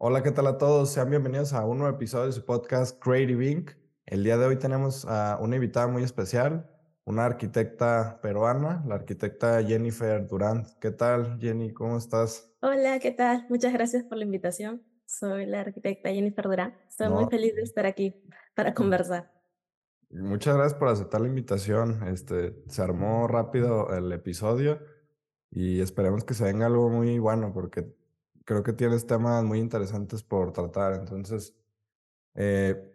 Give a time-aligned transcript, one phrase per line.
[0.00, 0.92] Hola, ¿qué tal a todos?
[0.92, 3.72] Sean bienvenidos a un nuevo episodio de su podcast Creative Inc.
[4.06, 6.70] El día de hoy tenemos a una invitada muy especial,
[7.04, 10.68] una arquitecta peruana, la arquitecta Jennifer Durant.
[10.80, 11.72] ¿Qué tal, Jenny?
[11.74, 12.48] ¿Cómo estás?
[12.62, 13.46] Hola, ¿qué tal?
[13.48, 14.84] Muchas gracias por la invitación.
[15.04, 16.78] Soy la arquitecta Jennifer Durán.
[16.88, 18.22] Estoy muy feliz de estar aquí
[18.54, 19.32] para conversar.
[20.10, 22.06] muchas gracias por aceptar la invitación.
[22.06, 24.78] Este, se armó rápido el episodio
[25.50, 27.97] y esperemos que se venga algo muy bueno porque
[28.48, 30.94] creo que tienes temas muy interesantes por tratar.
[30.94, 31.54] Entonces,
[32.36, 32.92] eh,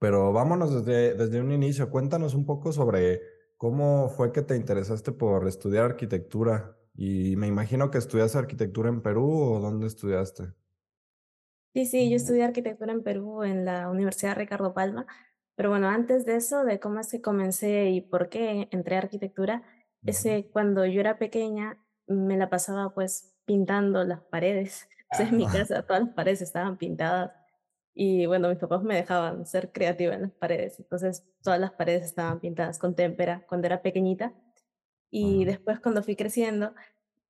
[0.00, 1.90] Pero vámonos desde, desde un inicio.
[1.90, 3.22] Cuéntanos un poco sobre
[3.58, 6.78] cómo fue que te interesaste por estudiar arquitectura.
[6.94, 10.54] Y me imagino que estudiaste arquitectura en Perú o dónde estudiaste.
[11.74, 15.06] Sí, sí, yo estudié arquitectura en Perú en la Universidad Ricardo Palma,
[15.54, 18.98] pero bueno, antes de eso, de cómo es que comencé y por qué entré a
[19.00, 19.62] arquitectura,
[20.02, 20.32] Ujú.
[20.32, 24.88] ese cuando yo era pequeña me la pasaba pues pintando las paredes.
[25.10, 27.32] Sea, en mi casa todas las paredes estaban pintadas
[27.94, 32.04] y bueno, mis papás me dejaban ser creativa en las paredes, entonces todas las paredes
[32.04, 34.34] estaban pintadas con témpera cuando era pequeñita.
[35.10, 36.74] Y después cuando fui creciendo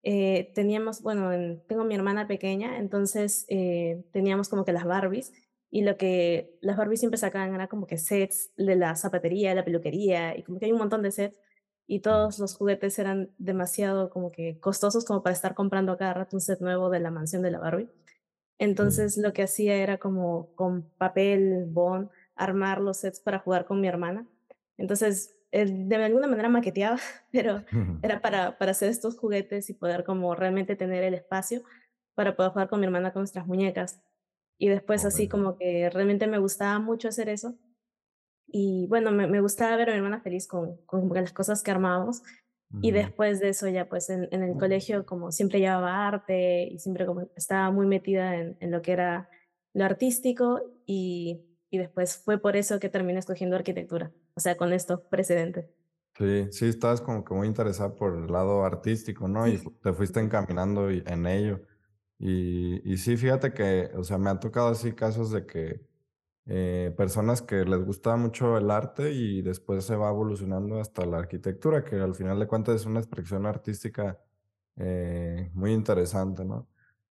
[0.02, 5.32] eh, teníamos, bueno, en- tengo mi hermana pequeña, entonces eh, teníamos como que las Barbies
[5.70, 9.64] y lo que las Barbies siempre sacaban era como que sets de la zapatería, la
[9.64, 11.38] peluquería y como que hay un montón de sets
[11.90, 16.12] y todos los juguetes eran demasiado como que costosos como para estar comprando a cada
[16.12, 17.88] rato un set nuevo de la mansión de la Barbie.
[18.04, 18.14] Sí.
[18.58, 23.80] Entonces lo que hacía era como con papel, bond, armar los sets para jugar con
[23.80, 24.26] mi hermana.
[24.76, 26.98] Entonces, de alguna manera maqueteaba,
[27.32, 27.64] pero
[28.02, 31.62] era para, para hacer estos juguetes y poder como realmente tener el espacio
[32.14, 34.02] para poder jugar con mi hermana con nuestras muñecas.
[34.58, 37.54] Y después así como que realmente me gustaba mucho hacer eso.
[38.50, 41.70] Y bueno, me, me gustaba ver a mi hermana feliz con, con las cosas que
[41.70, 42.22] armábamos.
[42.80, 46.78] Y después de eso ya pues en, en el colegio como siempre llevaba arte y
[46.78, 49.28] siempre como estaba muy metida en, en lo que era
[49.74, 54.72] lo artístico y, y después fue por eso que terminé escogiendo arquitectura, o sea, con
[54.72, 55.66] estos precedentes.
[56.16, 59.46] Sí, sí, estabas como que muy interesada por el lado artístico, ¿no?
[59.46, 61.62] Y Sí, fu- te fuiste encaminando y- en ello.
[62.18, 65.86] Y, y sí, fíjate que, o sea, me han tocado así casos de que
[66.50, 71.18] eh, personas que les gusta mucho el arte y después se va evolucionando hasta la
[71.18, 74.18] arquitectura, que al final de cuentas es una expresión artística
[74.76, 76.66] eh, muy interesante, ¿no?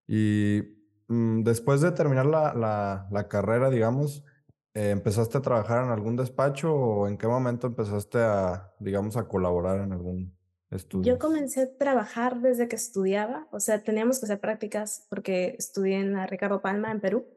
[0.07, 0.63] Y
[1.07, 4.25] mm, después de terminar la, la, carrera, digamos,
[4.73, 9.27] eh, ¿empezaste a trabajar en algún despacho o en qué momento empezaste a, digamos, a
[9.27, 10.35] colaborar en algún
[10.71, 11.19] Yo estudio?
[11.19, 16.13] comencé a trabajar desde que estudiaba, o sea, teníamos que hacer prácticas porque estudié en
[16.13, 17.27] la Ricardo Palma en Perú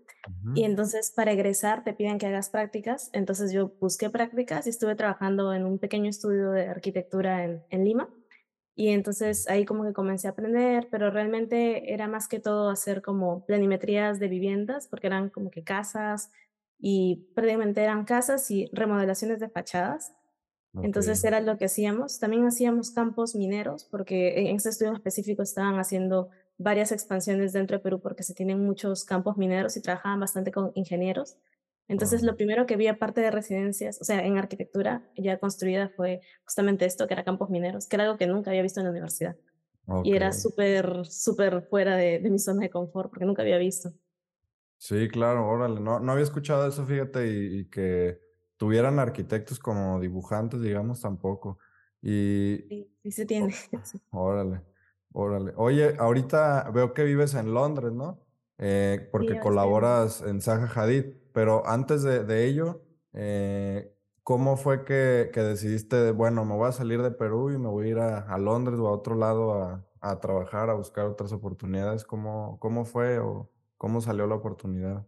[0.55, 3.11] Y entonces para egresar te piden que hagas prácticas.
[3.13, 7.85] Entonces yo busqué prácticas y estuve trabajando en un pequeño estudio de arquitectura en, en
[7.85, 8.09] Lima.
[8.75, 13.03] Y entonces ahí como que comencé a aprender, pero realmente era más que todo hacer
[13.03, 16.31] como planimetrías de viviendas, porque eran como que casas
[16.79, 20.15] y prácticamente eran casas y remodelaciones de fachadas.
[20.83, 22.21] Entonces era lo que hacíamos.
[22.21, 27.82] También hacíamos campos mineros, porque en ese estudio específico estaban haciendo varias expansiones dentro de
[27.82, 31.37] Perú porque se tienen muchos campos mineros y trabajaban bastante con ingenieros.
[31.88, 36.21] Entonces lo primero que vi aparte de residencias, o sea, en arquitectura ya construida fue
[36.44, 38.91] justamente esto, que era campos mineros, que era algo que nunca había visto en la
[38.93, 39.37] universidad.
[40.04, 43.92] Y era súper, súper fuera de, de mi zona de confort porque nunca había visto.
[44.77, 45.81] Sí, claro, órale.
[45.81, 48.19] No, no había escuchado eso, fíjate, y, y que
[48.56, 51.59] tuvieran arquitectos como dibujantes, digamos, tampoco.
[52.00, 53.54] Y, Sí, sí se tiene.
[54.10, 54.62] órale,
[55.12, 55.53] órale.
[55.56, 58.21] Oye, ahorita veo que vives en Londres, ¿no?
[58.59, 62.82] Eh, porque colaboras en Zaha Hadid, pero antes de, de ello,
[63.15, 67.69] eh, ¿cómo fue que, que decidiste, bueno, me voy a salir de Perú y me
[67.69, 71.06] voy a ir a, a Londres o a otro lado a, a trabajar, a buscar
[71.06, 72.04] otras oportunidades?
[72.04, 75.06] ¿Cómo, cómo fue o cómo salió la oportunidad?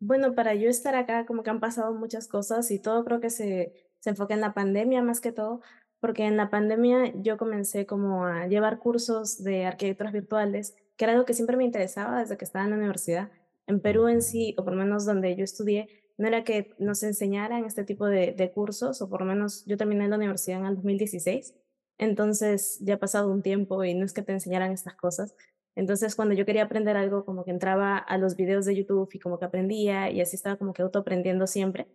[0.00, 3.30] Bueno, para yo estar acá, como que han pasado muchas cosas y todo creo que
[3.30, 5.60] se, se enfoca en la pandemia más que todo,
[6.00, 11.12] porque en la pandemia yo comencé como a llevar cursos de arquitecturas virtuales, que era
[11.12, 13.30] algo que siempre me interesaba desde que estaba en la universidad.
[13.66, 17.02] En Perú en sí, o por lo menos donde yo estudié, no era que nos
[17.02, 20.66] enseñaran este tipo de, de cursos, o por lo menos yo terminé la universidad en
[20.66, 21.54] el 2016,
[21.98, 25.34] entonces ya ha pasado un tiempo y no es que te enseñaran estas cosas,
[25.78, 29.20] entonces, cuando yo quería aprender algo, como que entraba a los videos de YouTube y
[29.20, 31.86] como que aprendía y así estaba como que autoaprendiendo siempre.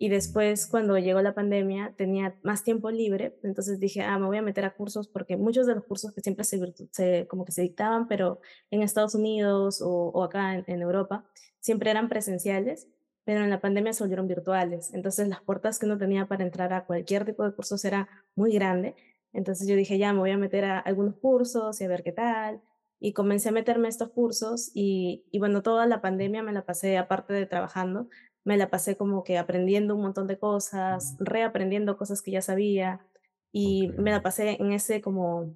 [0.00, 4.36] Y después, cuando llegó la pandemia, tenía más tiempo libre, entonces dije, ah, me voy
[4.38, 6.60] a meter a cursos porque muchos de los cursos que siempre se,
[6.92, 8.40] se- como que se dictaban, pero
[8.70, 11.24] en Estados Unidos o, o acá en, en Europa,
[11.60, 12.86] siempre eran presenciales,
[13.24, 14.94] pero en la pandemia se volvieron virtuales.
[14.94, 18.52] Entonces, las puertas que uno tenía para entrar a cualquier tipo de cursos era muy
[18.52, 18.94] grande.
[19.32, 22.12] Entonces yo dije, ya, me voy a meter a algunos cursos y a ver qué
[22.12, 22.62] tal
[23.00, 26.64] y comencé a meterme a estos cursos y, y bueno, toda la pandemia me la
[26.64, 28.08] pasé, aparte de trabajando,
[28.48, 33.06] me la pasé como que aprendiendo un montón de cosas, reaprendiendo cosas que ya sabía
[33.52, 35.54] y me la pasé en ese como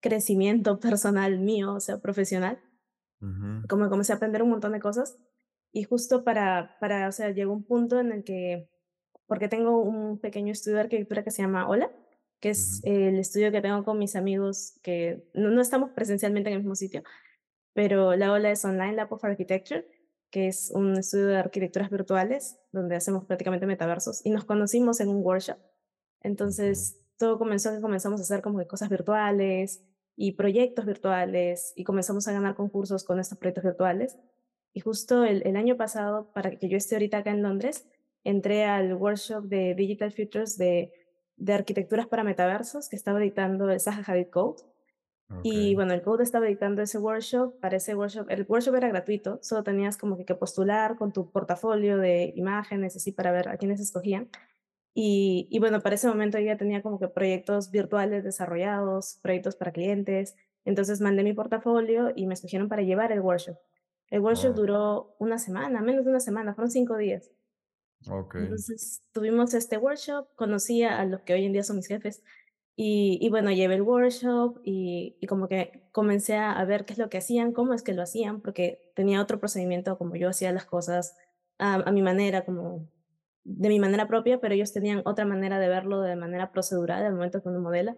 [0.00, 2.58] crecimiento personal mío, o sea, profesional,
[3.20, 5.16] Ujú, como comencé a aprender un montón de cosas
[5.70, 8.68] y justo para, para, o sea, llegó un punto en el que,
[9.28, 11.92] porque tengo un pequeño estudio de arquitectura que se llama Hola,
[12.40, 16.56] que es el estudio que tengo con mis amigos que no, no estamos presencialmente en
[16.56, 17.04] el mismo sitio,
[17.74, 19.86] pero la Ola es Online Lab of Architecture,
[20.34, 25.08] que es un estudio de arquitecturas virtuales donde hacemos prácticamente metaversos y nos conocimos en
[25.08, 25.58] un workshop.
[26.22, 29.84] Entonces, todo comenzó que comenzamos a hacer como que cosas virtuales
[30.16, 34.18] y proyectos virtuales y comenzamos a ganar concursos con estos proyectos virtuales.
[34.72, 37.86] Y justo el, el año pasado, para que yo esté ahorita acá en Londres,
[38.24, 40.92] entré al workshop de Digital Futures de,
[41.36, 44.64] de arquitecturas para metaversos que estaba editando el Zaha Hadid Code
[45.42, 49.38] y bueno, el Code estaba dictando ese workshop, para ese workshop el workshop era gratuito,
[49.42, 53.56] solo tenías como que que postular con tu portafolio de imágenes, así para ver a
[53.58, 54.30] quiénes escogían.
[54.94, 59.56] Y y bueno, para ese momento yo ya tenía como que proyectos virtuales desarrollados, proyectos
[59.56, 60.36] para clientes.
[60.64, 63.58] Entonces mandé mi portafolio y me escogieron para llevar el workshop.
[64.10, 67.30] El workshop Oh, duró una semana, menos de una semana, fueron 5 días.
[68.10, 68.48] okey.
[68.48, 72.22] Entonces, tuvimos este workshop, conocí a los que hoy en día son mis jefes
[72.76, 76.98] y, y bueno, llevé el workshop y, y como que comencé a, ver qué es
[76.98, 80.52] lo que hacían, cómo es que lo hacían, porque tenía otro procedimiento, como yo hacía
[80.52, 81.16] las cosas
[81.58, 82.88] a, a mi manera, como
[83.44, 87.14] de mi manera propia, pero ellos tenían otra manera de verlo de manera procedural al
[87.14, 87.96] momento que uno modela.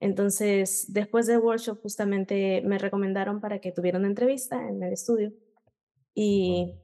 [0.00, 5.32] Entonces, después del workshop, justamente me recomendaron para que tuviera una entrevista en el estudio
[6.14, 6.74] y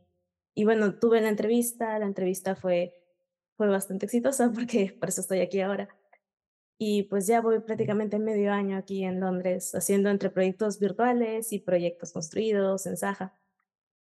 [0.58, 2.94] y bueno, tuve la entrevista, la entrevista fue
[3.56, 5.88] fue bastante exitosa porque por eso estoy aquí ahora.
[6.78, 11.58] Y pues ya voy prácticamente medio año aquí en Londres haciendo entre proyectos virtuales y
[11.60, 13.34] proyectos construidos en Saja.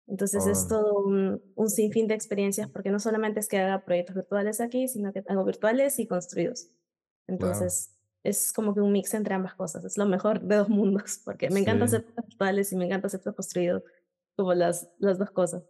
[0.06, 3.84] Entonces es Oh, todo un un sinfín de experiencias, porque no solamente es que haga
[3.84, 6.68] proyectos virtuales aquí, sino que hago virtuales y construidos.
[7.28, 11.20] Entonces, es como que un mix entre ambas cosas, es lo mejor de 2 mundos,
[11.24, 11.86] porque me encanta Sí.
[11.86, 13.82] hacer virtuales y me encanta hacer construidos,
[14.36, 15.64] como las las 2 cosas.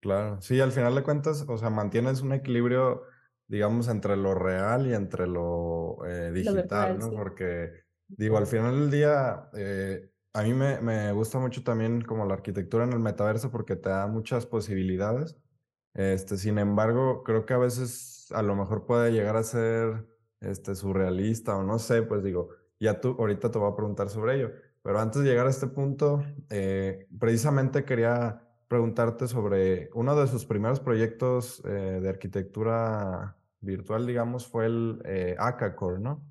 [0.00, 3.02] Claro, sí, al final de cuentas, o sea, mantienes un equilibrio,
[3.48, 7.10] digamos, entre lo real y entre lo eh, Lo digital, virtual, ¿no?
[7.10, 7.16] sí.
[7.16, 7.72] Porque,
[8.06, 12.34] digo, al final del día, eh, a mí me, me gusta mucho también como la
[12.34, 15.36] arquitectura en el metaverso porque te da muchas posibilidades.
[15.94, 20.06] Este, sin embargo, creo que a veces a lo mejor puede llegar a ser
[20.40, 24.36] este, surrealista o no sé, pues digo, ya tú, ahorita te voy a preguntar sobre
[24.36, 24.52] ello,
[24.82, 30.44] pero antes de llegar a este punto, eh, precisamente quería preguntarte sobre uno de sus
[30.44, 36.22] primeros proyectos eh, de arquitectura virtual, digamos, fue el eh, Acacore, ¿no?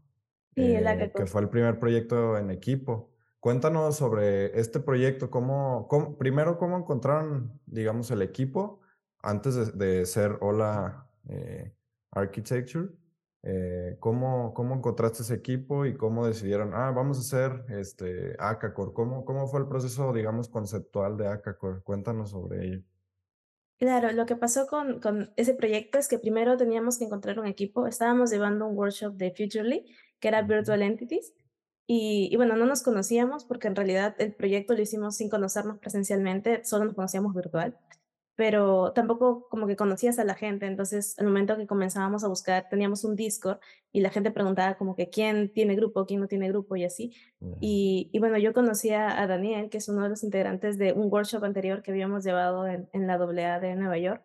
[0.56, 3.12] Sí, el Eh, que fue el primer proyecto en equipo.
[3.40, 8.82] Cuéntanos sobre este proyecto, cómo, cómo- primero, cómo encontraron, digamos, el equipo
[9.22, 11.74] antes de, de ser Hola eh,
[12.12, 12.90] Architecture.
[14.00, 18.94] ¿cómo, cómo encontraste ese equipo y cómo decidieron, ah, vamos a hacer este Acacore?
[18.94, 21.82] ¿Cómo, cómo fue el proceso, digamos, conceptual de Acacore?
[21.82, 22.82] Cuéntanos sobre ello.
[23.80, 27.46] Claro, lo que pasó con con ese proyecto es que primero teníamos que encontrar un
[27.46, 27.86] equipo.
[27.86, 29.86] Estábamos llevando un workshop de Futurely,
[30.20, 31.34] que era Virtual Entities,
[31.86, 35.78] y y bueno, no nos conocíamos porque en realidad el proyecto lo hicimos sin conocernos
[35.80, 37.78] presencialmente, solo nos conocíamos virtual.
[38.38, 40.68] Pero tampoco como que conocías a la gente.
[40.68, 43.58] Entonces, al momento que comenzábamos a buscar, teníamos un Discord
[43.92, 47.14] y la gente preguntaba como que quién tiene grupo, quién no tiene grupo y así.
[47.42, 50.94] ya, Y, y bueno, yo conocía a Daniel, que es uno de los integrantes de
[50.94, 54.24] un workshop anterior que habíamos llevado en, en la AA de Nueva York.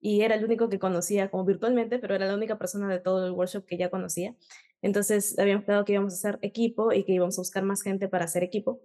[0.00, 3.24] Y era el único que conocía como virtualmente, pero era la única persona de todo
[3.24, 4.34] el workshop que ya conocía.
[4.82, 8.08] Entonces, habíamos quedado que íbamos a hacer equipo y que íbamos a buscar más gente
[8.08, 8.80] para hacer equipo.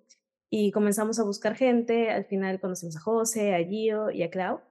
[0.49, 4.61] Y comenzamos a buscar gente, al final conocimos a José, a Gio y a Clau.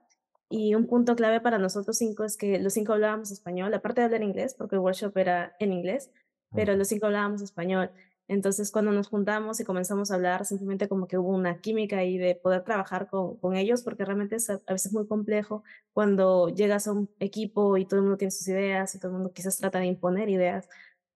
[0.49, 4.05] Y un punto clave para nosotros 5 es que los 5 hablábamos español, aparte de
[4.05, 6.11] hablar inglés, porque el workshop era en inglés,
[6.53, 7.91] pero los 5 hablábamos español.
[8.29, 12.17] Entonces, cuando nos juntamos y comenzamos a hablar, simplemente como que hubo una química ahí
[12.17, 15.63] de poder trabajar con, con ellos, porque realmente es a, a veces muy complejo
[15.93, 19.17] cuando llegas a un equipo y todo el mundo tiene sus ideas y todo el
[19.17, 20.67] mundo quizás trata de imponer ideas,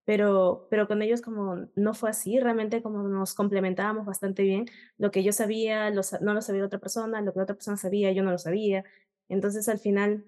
[0.04, 4.66] pero, pero con ellos como no fue así, realmente como nos complementábamos bastante bien,
[4.98, 7.54] lo que yo sabía lo sa- no lo sabía otra persona, lo que la otra
[7.56, 8.84] persona sabía yo no lo sabía,
[9.32, 10.24] entonces al final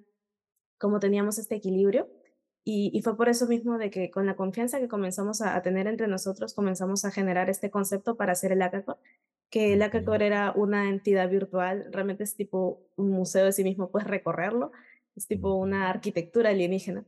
[0.78, 2.10] como teníamos este equilibrio
[2.64, 5.62] y, y fue por eso mismo de que con la confianza que comenzamos a, a
[5.62, 8.96] tener entre nosotros, comenzamos a generar este concepto para hacer el hackathon,
[9.50, 13.90] que el hackathon era una entidad virtual, realmente es tipo un museo de sí mismo,
[13.90, 14.72] puedes recorrerlo,
[15.14, 17.04] es tipo una arquitectura alienígena.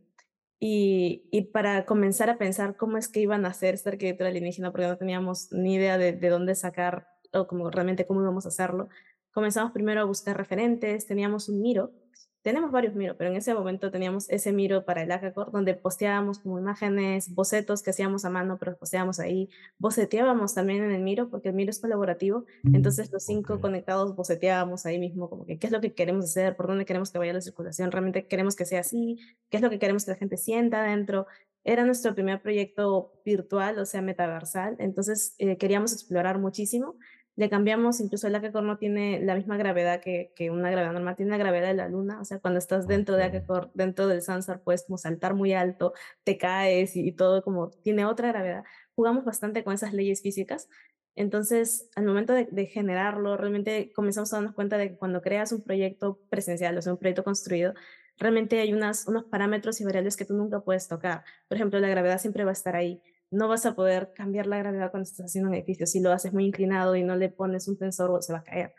[0.59, 4.71] Y, y para comenzar a pensar cómo es que iban a hacer esta arquitectura alienígena,
[4.71, 8.49] porque no teníamos ni idea de, de dónde sacar o como realmente cómo íbamos a
[8.49, 8.89] hacerlo,
[9.37, 11.93] comenzamos primero a buscar referentes, teníamos un Miro,
[12.41, 16.39] tenemos varios Miro, pero en ese momento teníamos ese Miro para el Hackacore donde posteábamos
[16.39, 21.29] como imágenes, bocetos que hacíamos a mano, pero posteábamos ahí, boceteábamos también en el Miro,
[21.29, 25.67] porque el Miro es colaborativo, entonces los cinco conectados boceteábamos ahí mismo, como que qué
[25.67, 28.65] es lo que queremos hacer, por dónde queremos que vaya la circulación, realmente queremos que
[28.65, 29.19] sea así,
[29.51, 31.27] qué es lo que queremos que la gente sienta dentro.
[31.63, 36.97] Era nuestro primer proyecto virtual, o sea, metaversal, entonces eh, queríamos explorar muchísimo
[37.37, 41.17] le cambiamos, incluso el Hackacore no tiene la misma gravedad que, que una gravedad normal,
[41.17, 44.09] tiene la gravedad de la luna, o sea, cuando estás dentro de ok, Hackacore, dentro
[44.09, 45.93] del Sansar, puedes como saltar muy alto,
[46.25, 48.65] te caes y, y todo como tiene otra gravedad.
[48.95, 50.69] Jugamos bastante con esas leyes físicas,
[51.15, 55.53] entonces al momento de, de generarlo, realmente comenzamos a darnos cuenta de que cuando creas
[55.53, 57.75] un proyecto presencial, o sea, un proyecto construido,
[58.19, 61.23] realmente hay unas, unos parámetros y variables que tú nunca puedes tocar.
[61.49, 64.59] Por ejemplo, la gravedad siempre va a estar ahí no vas a poder cambiar la
[64.59, 65.87] gravedad cuando estás haciendo un edificio.
[65.87, 68.75] Si lo haces muy inclinado y no le pones un tensor, se va a caer.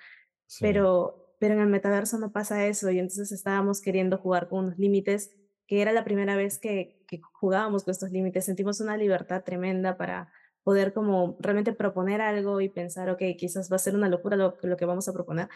[0.45, 4.65] sí, Pero, pero en el metaverso no pasa eso y entonces estábamos queriendo jugar con
[4.65, 5.31] unos límites
[5.67, 8.45] que era la primera vez que, que jugábamos con estos límites.
[8.45, 10.31] Sentimos una libertad tremenda para
[10.63, 14.57] poder como realmente proponer algo y pensar, ok, quizás va a ser una locura lo,
[14.61, 15.47] lo que vamos a proponer,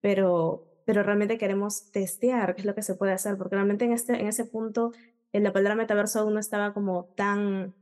[0.00, 3.92] pero, pero realmente queremos testear qué es lo que se puede hacer, porque realmente en,
[3.92, 4.92] este, en ese punto
[5.34, 7.74] en la palabra metaverso aún no estaba como tan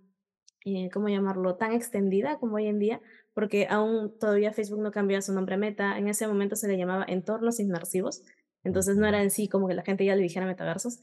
[0.65, 3.01] eh, ¿cómo llamarlo?, tan extendida como hoy en día,
[3.35, 6.77] porque aún todavía Facebook no cambió su nombre a Meta, en ese momento se le
[6.77, 8.23] llamaba entornos inmersivos,
[8.65, 11.01] entonces no era en sí como que la gente ya le dijera metaversos,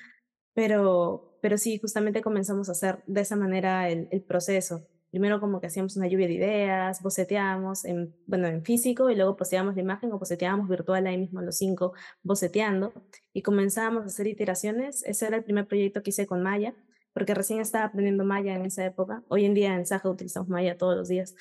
[0.53, 4.87] pero, pero sí, justamente comenzamos a hacer de esa manera el, el proceso.
[5.11, 9.35] Primero como que hacíamos una lluvia de ideas, boceteábamos en, bueno, en físico y luego
[9.35, 12.93] posteábamos la imagen o boceteábamos virtual ahí mismo los cinco boceteando
[13.33, 15.03] y comenzábamos a hacer iteraciones.
[15.03, 16.75] Ese era el primer proyecto que hice con Maya
[17.13, 19.23] porque recién estaba aprendiendo Maya en esa época.
[19.27, 21.35] Hoy en día en Saja utilizamos Maya todos los días,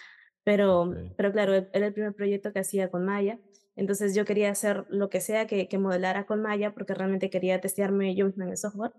[0.44, 3.38] pero, pero claro, e- era el primer proyecto que hacía con Maya.
[3.76, 7.60] Entonces yo quería hacer lo que sea que, que modelara con Maya porque realmente quería
[7.60, 8.92] testearme yo misma en el software.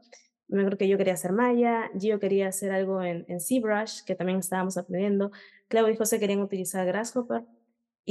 [0.47, 4.15] Me acuerdo que yo quería hacer Maya, Gio quería hacer algo en, en ZBrush, que
[4.15, 5.31] también estábamos aprendiendo.
[5.67, 7.43] Claudio y José querían utilizar Grasshopper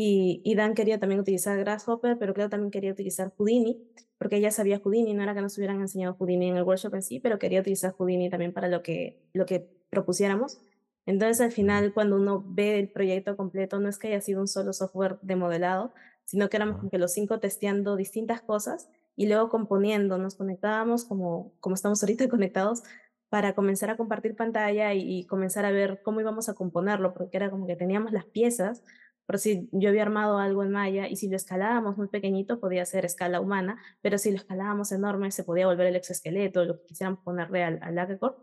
[0.00, 3.82] y, y Dan quería también utilizar Grasshopper, pero Claudio también quería utilizar Houdini
[4.16, 7.02] porque ella sabía Houdini, no era que nos hubieran enseñado Houdini en el workshop en
[7.02, 10.60] sí, pero quería utilizar Houdini también para lo que, lo que propusiéramos.
[11.04, 14.46] Entonces, al final, cuando uno ve el proyecto completo, no es que haya sido un
[14.46, 15.92] solo software de modelado,
[16.24, 21.04] sino que éramos como que los cinco testeando distintas cosas y luego componiendo, nos conectábamos
[21.04, 22.82] como, como estamos ahorita conectados
[23.30, 27.36] para comenzar a compartir pantalla y, y comenzar a ver cómo íbamos a componerlo, porque
[27.36, 28.82] era como que teníamos las piezas,
[29.28, 32.86] por si yo había armado algo en Maya y si lo escalábamos muy pequeñito podía
[32.86, 36.86] ser escala humana, pero si lo escalábamos enorme se podía volver el exoesqueleto, lo que
[36.86, 38.38] quisieran ponerle al, al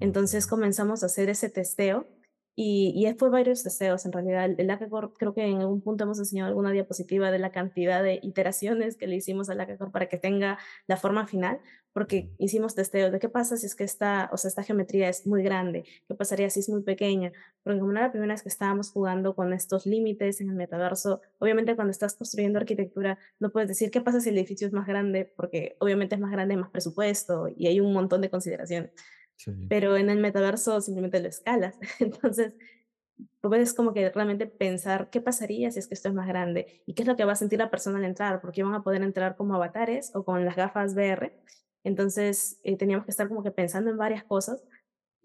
[0.00, 2.08] Entonces comenzamos a hacer ese testeo
[2.56, 4.44] y, y fue varios testeos en realidad.
[4.58, 8.20] El, Hackacore creo que en algún punto hemos enseñado alguna diapositiva de la cantidad de
[8.22, 11.60] iteraciones que le hicimos al Hackacore para que tenga la forma final,
[11.92, 15.26] porque hicimos testeos de qué pasa si es que esta, o sea, esta geometría es
[15.26, 17.32] muy grande, qué pasaría si es muy pequeña,
[17.62, 21.22] porque como era la primera vez que estábamos jugando con estos límites en el metaverso,
[21.38, 24.86] obviamente cuando estás construyendo arquitectura no puedes decir qué pasa si el edificio es más
[24.86, 28.90] grande, porque obviamente es más grande, más presupuesto y hay un montón de consideraciones
[29.36, 31.78] sí, pero en el metaverso simplemente lo escalas.
[32.00, 32.52] Entonces,
[33.40, 36.94] puedes como que realmente pensar qué pasaría si es que esto es más grande y
[36.94, 39.02] qué es lo que va a sentir la persona al entrar, porque van a poder
[39.02, 41.32] entrar como avatares o con las gafas VR.
[41.84, 44.64] Entonces, eh, teníamos que estar como que pensando en varias cosas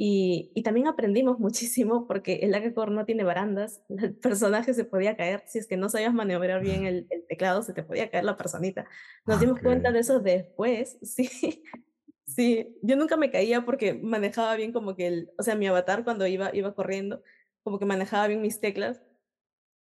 [0.02, 5.16] y, y también aprendimos muchísimo porque el hackacore no tiene barandas, el personaje se podía
[5.16, 8.24] caer, si es que no sabías maniobrar bien el, el teclado, se te podía caer
[8.24, 8.86] la personita.
[9.26, 11.64] Nos dimos ok, cuenta de eso después, sí,
[12.40, 16.06] Sí, yo nunca me caía porque manejaba bien como que el o sea, mi avatar
[16.06, 17.22] cuando iba iba corriendo,
[17.64, 19.02] como que manejaba bien mis teclas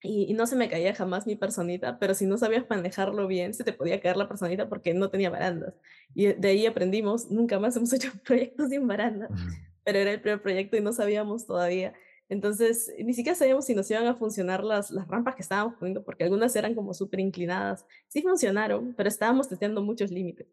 [0.02, 3.54] y y no se me caía jamás mi personita, pero si no sabías manejarlo bien,
[3.54, 5.76] se te podía caer la personita porque no tenía barandas.
[6.16, 9.32] Y de ahí aprendimos, nunca más hemos hecho proyectos sin barandas,
[9.84, 11.94] pero era el primer proyecto y no sabíamos todavía.
[12.30, 16.04] Entonces, ni siquiera sabíamos si nos iban a funcionar las las rampas que estábamos poniendo,
[16.04, 17.86] porque algunas eran como súper inclinadas.
[18.08, 20.48] Sí funcionaron, pero estábamos testeando muchos límites.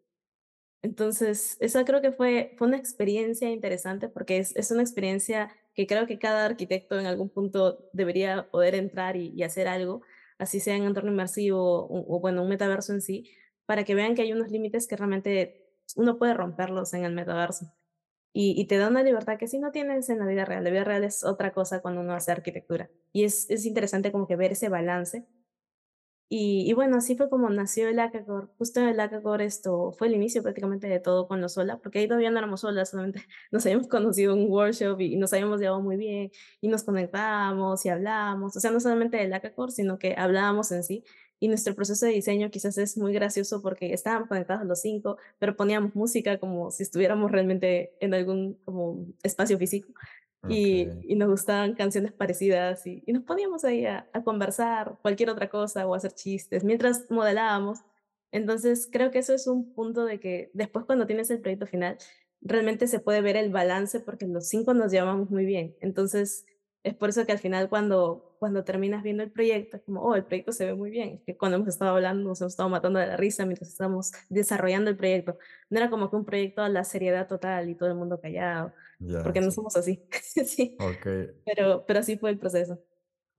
[0.83, 5.87] Entonces, esa creo que fue fue una experiencia interesante, porque es es una experiencia que
[5.87, 10.01] creo que cada arquitecto en algún punto debería poder entrar y hacer algo,
[10.37, 13.29] así sea en entorno inmersivo o o bueno, un metaverso en sí,
[13.65, 15.65] para que vean que hay unos límites que realmente
[15.95, 17.73] uno puede romperlos en el metaverso.
[18.33, 20.63] Y y te da una libertad que si no tienes en la vida real.
[20.63, 22.89] La vida real es otra cosa cuando uno hace arquitectura.
[23.13, 25.25] Y es es interesante como que ver ese balance
[26.29, 28.49] Y, y bueno, así fue como nació el Hackathon.
[28.57, 32.07] Justo el Hackathon esto fue el inicio prácticamente de todo con los Sola, porque ahí
[32.07, 35.81] todavía no éramos solas, solamente nos habíamos conocido en un workshop y, nos habíamos llevado
[35.81, 40.15] muy bien y nos conectábamos y hablábamos, o sea, no solamente del Hackathon, sino que
[40.17, 41.03] hablábamos en sí.
[41.39, 45.55] Y nuestro proceso de diseño quizás es muy gracioso porque estábamos conectados los cinco, pero
[45.55, 49.93] poníamos música como si estuviéramos realmente en algún como espacio físico
[50.47, 55.49] y, y nos gustaban canciones parecidas y, y nos poníamos ahí a, conversar cualquier otra
[55.49, 57.79] cosa o hacer chistes mientras modelábamos.
[58.31, 61.97] Entonces, creo que eso es un punto de que después cuando tienes el proyecto final,
[62.41, 65.75] realmente se puede ver el balance porque los cinco nos llevamos muy bien.
[65.81, 66.45] Entonces,
[66.87, 70.15] es por eso que al final cuando, cuando terminas viendo el proyecto, es como, oh,
[70.15, 71.09] el proyecto se ve muy bien.
[71.15, 74.11] Es que cuando hemos estado hablando, nos hemos estado matando de la risa mientras estamos
[74.29, 75.37] desarrollando el proyecto.
[75.69, 78.73] No era como que un proyecto a la seriedad total y todo el mundo callado
[78.99, 80.07] ya, porque no somos así.
[80.45, 81.07] Sí, Ok.
[81.45, 82.79] pero pero así fue el proceso.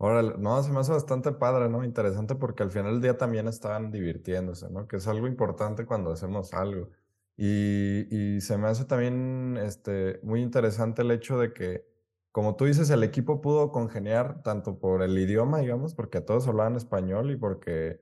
[0.00, 1.83] Órale, no, se me hace bastante padre, ¿no?
[1.85, 4.87] Interesante porque al final del día también estaban divirtiéndose, ¿no?
[4.87, 6.90] Que es algo importante cuando hacemos algo.
[7.37, 11.85] Y, y se me hace también este, muy interesante el hecho de que,
[12.33, 16.77] como tú dices, el equipo pudo congeniar tanto por el idioma, digamos, porque todos hablaban
[16.77, 18.01] español y porque,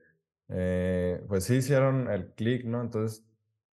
[0.49, 2.81] eh, pues sí hicieron el clic, ¿no?
[2.81, 3.25] Entonces,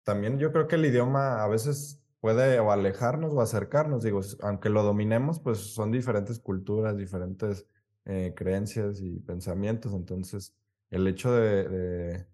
[0.05, 4.71] también yo creo que el idioma a veces puede o alejarnos o acercarnos, digo, aunque
[4.71, 7.67] lo dominemos, pues son diferentes culturas, diferentes
[8.07, 9.93] eh, creencias y pensamientos.
[9.95, 10.57] Entonces,
[10.91, 12.27] el hecho de, de,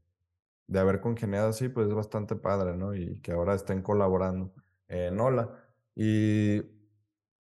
[0.66, 2.94] de haber congeniado así, pues es bastante padre, ¿no?
[2.94, 4.52] Y que ahora estén colaborando
[4.88, 5.50] en Hola.
[5.94, 6.62] Y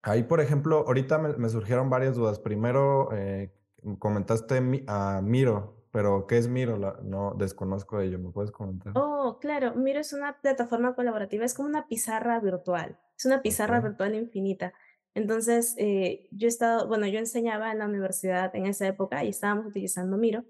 [0.02, 2.38] ahí, por ejemplo, ahorita me, me surgieron varias dudas.
[2.38, 3.52] Primero, eh,
[3.98, 6.76] comentaste a Miro, pero ¿qué es Miro?
[6.76, 8.18] La- no desconozco de ello.
[8.18, 8.92] ¿Me puedes comentar?
[8.96, 13.80] Oh, claro, Miro es una plataforma colaborativa, es como una pizarra virtual, es una pizarra
[13.80, 14.72] virtual infinita.
[15.14, 19.28] Entonces, eh, yo he estado, bueno, yo enseñaba en la universidad en esa época y
[19.30, 20.44] estábamos utilizando Miro.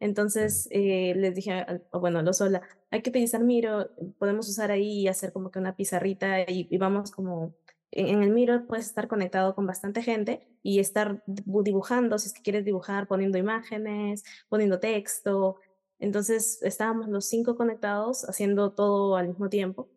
[0.00, 5.08] Entonces, eh, les dije, bueno, los hola, hay que utilizar Miro, podemos usar ahí y
[5.08, 7.54] hacer como que una pizarrita y, y vamos como,
[7.92, 12.28] en, en el Miro puedes estar conectado con bastante gente y estar dibu- dibujando, si
[12.28, 15.58] es que quieres dibujar, poniendo imágenes, poniendo texto,
[15.98, 19.88] entonces estábamos los 5 conectados haciendo todo al mismo tiempo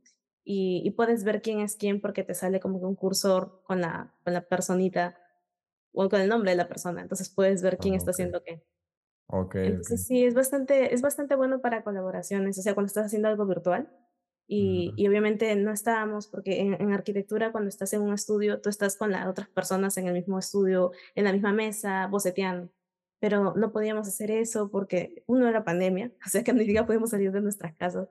[0.43, 3.81] y y puedes ver quién es quién porque te sale como que un cursor con
[3.81, 5.17] la con la personita
[5.93, 8.63] o con el nombre de la persona, entonces puedes ver quién está ok, haciendo qué.
[9.27, 9.91] ok, ok.
[9.91, 13.45] Entonces sí, es bastante es bastante bueno para colaboraciones, o sea, cuando estás haciendo algo
[13.45, 13.89] virtual
[14.47, 18.69] y y obviamente no estábamos porque en en arquitectura cuando estás en un estudio, tú
[18.69, 22.69] estás con las otras personas en el mismo estudio, en la misma mesa, boceteando,
[23.19, 27.09] pero no podíamos hacer eso porque, uno, era pandemia, o sea, que ni siquiera podíamos
[27.11, 28.07] salir de nuestras casas,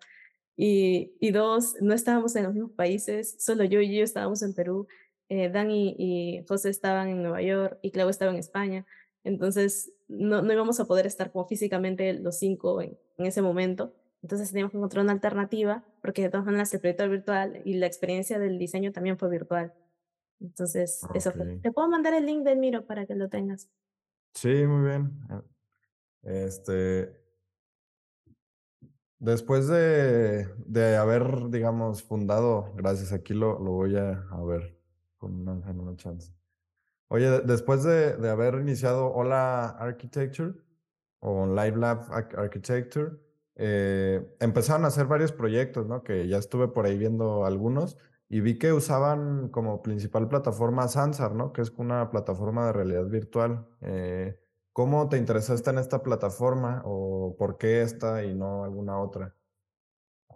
[0.56, 4.54] y y 2, no estábamos en los mismos países, solo yo y yo estábamos en
[4.54, 4.86] Perú,
[5.28, 8.86] eh, Dani y José estaban en Nueva York y Clau estaba en España.
[9.24, 13.94] Entonces, no no íbamos a poder estar como físicamente los 5 en en ese momento.
[14.24, 17.74] Entonces, teníamos que encontrar una alternativa, porque de todas maneras el proyecto era virtual y
[17.74, 19.74] la experiencia del diseño también fue virtual.
[20.40, 21.36] Entonces, eso Ok.
[21.36, 21.58] fue.
[21.62, 23.68] Te puedo mandar el link del Miro para que lo tengas.
[24.32, 25.12] Sí, muy bien.
[26.22, 27.22] Este,
[29.18, 34.74] Después de, de haber, digamos, fundado, gracias, aquí lo, lo voy a, a ver
[35.18, 36.32] con una, en una chance.
[37.08, 40.54] Oye, de- después de, de haber iniciado Hola Architecture
[41.20, 43.12] o Live Lab Arch- Architecture,
[43.56, 46.02] eh, empezaron a hacer varios proyectos, ¿no?
[46.02, 47.96] Que ya estuve por ahí viendo algunos
[48.28, 51.52] y vi que usaban como principal plataforma Sansar, ¿no?
[51.52, 53.66] Que es una plataforma de realidad virtual.
[53.82, 54.38] Eh,
[54.72, 59.34] ¿cómo te interesaste en esta plataforma o por qué esta y no alguna otra?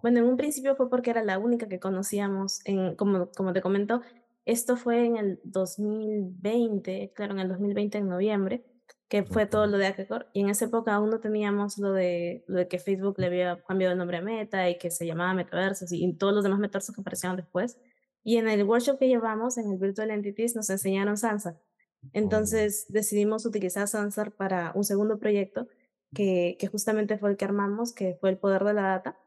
[0.00, 3.60] Bueno, en un principio fue porque era la única que conocíamos en como como te
[3.60, 4.00] comento,
[4.44, 8.64] esto fue en el 2020, claro, en el 2020 en noviembre,
[9.08, 12.44] que fue todo lo de Hackathon, y en esa época aún no teníamos lo de
[12.46, 15.34] lo de que Facebook le había cambiado el nombre a Meta y que se llamaba
[15.34, 17.78] Metaversos y y todos los demás metaversos que aparecieron después.
[18.24, 21.54] Y en el workshop que llevamos, en el Virtual Entities, nos enseñaron Sansar.
[21.54, 21.68] órale,
[22.12, 25.68] Entonces, decidimos utilizar Sansar para un segundo proyecto
[26.14, 29.18] que que justamente fue el que armamos, que fue el poder de la data.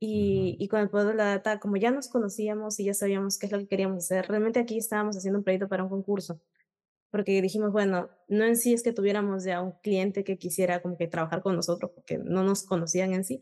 [0.00, 3.38] Y y con el poder de la data, como ya nos conocíamos y ya sabíamos
[3.38, 6.40] qué es lo que queríamos hacer, realmente aquí estábamos haciendo un proyecto para un concurso,
[7.16, 10.98] porque dijimos, bueno, no en sí es que tuviéramos ya un cliente que quisiera como
[10.98, 13.40] que trabajar con nosotros, porque no nos conocían en sí,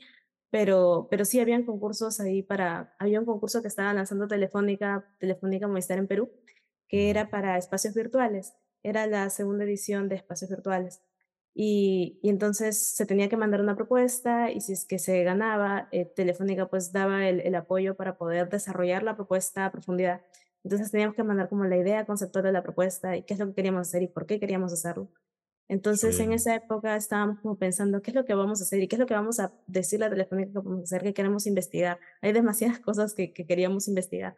[0.49, 5.67] pero pero sí habían concursos ahí para había un concurso que estaba lanzando Telefónica Telefónica
[5.67, 6.31] Movistar en Perú,
[6.89, 11.03] que era para espacios virtuales, era la segunda edición de espacios virtuales.
[11.53, 15.89] Y, y entonces se tenía que mandar una propuesta y si es que se ganaba,
[15.91, 20.23] eh, Telefónica pues daba el, el apoyo para poder desarrollar la propuesta a profundidad.
[20.65, 23.47] Entonces teníamos que mandar como la idea conceptual de la propuesta y qué es lo
[23.49, 25.11] que queríamos hacer y por qué queríamos hacerlo.
[25.69, 26.35] Entonces, en Sí.
[26.35, 28.81] esa época estábamos como pensando, ¿qué es lo que vamos a hacer?
[28.83, 31.15] ¿Y qué es lo que vamos a decirle a Telefónica que vamos a hacer, que
[31.15, 31.99] queremos investigar?
[32.23, 34.37] Hay demasiadas cosas que, que queríamos investigar.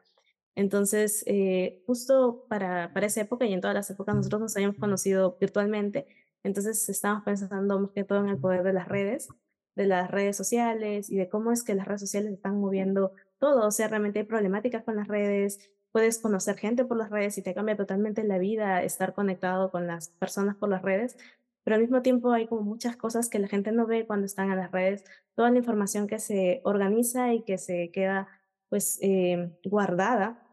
[0.55, 4.77] Entonces, eh, justo para, para esa época y en todas las épocas nosotros nos habíamos
[4.79, 6.07] conocido virtualmente,
[6.43, 9.29] entonces estábamos pensando más que todo en el poder de las redes,
[9.75, 13.67] de las redes sociales y de cómo es que las redes sociales están moviendo todo,
[13.67, 15.59] o sea, realmente hay problemáticas con las redes,
[15.97, 19.87] puedes conocer gente por las redes y te cambia totalmente la vida estar conectado con
[19.87, 21.17] las personas por las redes,
[21.65, 24.51] pero al mismo tiempo hay como muchas cosas que la gente no ve cuando están
[24.51, 25.05] en las redes,
[25.35, 28.29] toda la información que se organiza y que se queda
[28.69, 30.47] pues eh, guardada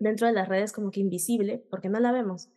[0.00, 2.50] dentro de las redes como que invisible, porque no la vemos,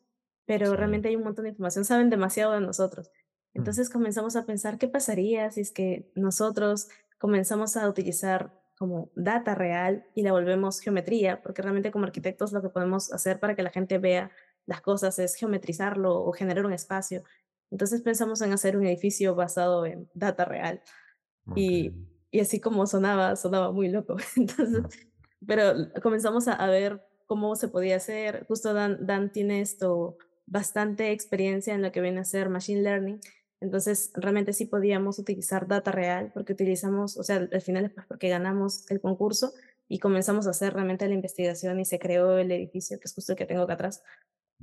[0.48, 0.76] pero Sí.
[0.78, 3.12] realmente hay un montón de información, saben demasiado de nosotros.
[3.54, 9.12] Mm, Entonces comenzamos a pensar qué pasaría si es que nosotros comenzamos a utilizar como
[9.16, 13.56] data real y la volvemos geometría, porque realmente como arquitectos lo que podemos hacer para
[13.56, 14.32] que la gente vea
[14.66, 17.24] las cosas es geometrizarlo o generar un espacio.
[17.72, 20.82] Entonces pensamos en hacer un edificio basado en data real
[21.56, 21.94] y,
[22.32, 24.18] y así como sonaba, sonaba muy loco.
[24.36, 24.84] Entonces
[25.46, 28.46] pero comenzamos a, a ver cómo se podía hacer.
[28.48, 33.20] Justo Dan, Dan tiene esto bastante experiencia en lo que viene a ser machine learning.
[33.66, 38.06] Entonces, realmente sí podíamos utilizar data real porque utilizamos, o sea, al final es pues
[38.06, 39.54] porque ganamos el concurso
[39.88, 43.32] y comenzamos a hacer realmente la investigación y se creó el edificio, que es justo
[43.32, 44.04] el que tengo acá atrás.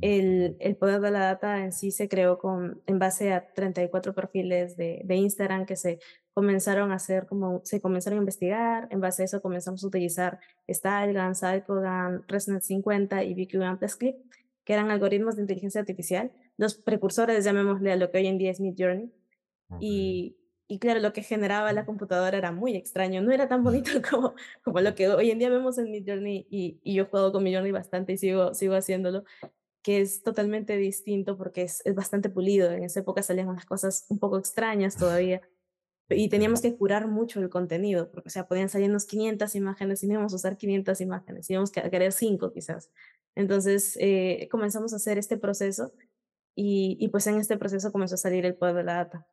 [0.01, 4.15] El, el poder de la data en sí se creó con, en base a 34
[4.15, 5.99] perfiles de, de Instagram que se
[6.33, 10.39] comenzaron a hacer como, se comenzaron a investigar, en base a eso comenzamos a utilizar
[10.71, 14.17] StyleGAN, CycleGAN, ResNet 50 y BQGAN Clip,
[14.65, 18.51] que eran algoritmos de inteligencia artificial, los precursores, llamémosle a lo que hoy en día
[18.51, 19.13] es Midjourney,
[19.71, 19.83] Okey.
[19.83, 20.37] y,
[20.69, 24.35] y claro, lo que generaba la computadora era muy extraño, no era tan bonito como,
[24.65, 27.73] como lo que hoy en día vemos en Midjourney, y, y yo jugado con Midjourney
[27.73, 29.25] bastante y sigo, sigo haciéndolo,
[29.83, 32.71] que es totalmente distinto porque es, es bastante pulido.
[32.71, 35.41] En esa época salían unas cosas un poco extrañas todavía
[36.11, 40.07] y teníamos que curar mucho el contenido, porque, o sea, podían salirnos 500 imágenes y
[40.07, 42.91] no íbamos a usar 500 imágenes, íbamos a querer 5 quizás.
[43.35, 45.93] Entonces, eh, comenzamos a hacer este proceso
[46.55, 49.27] y, y pues en este proceso comenzó a salir el poder de la data.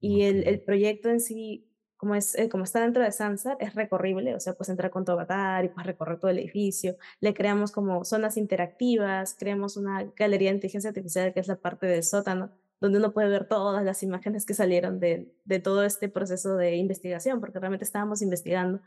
[0.00, 3.74] Y el, el proyecto en sí, como, es, eh, como está dentro de Sansar, es
[3.74, 6.96] recorrible, o sea, pues entrar con tu avatar y pues recorrer todo el edificio.
[7.20, 11.86] Le creamos como zonas interactivas, creamos una galería de inteligencia artificial que es la parte
[11.86, 12.50] del sótano,
[12.80, 16.74] donde uno puede ver todas las imágenes que salieron de, de todo este proceso de
[16.74, 18.80] investigación, porque realmente estábamos investigando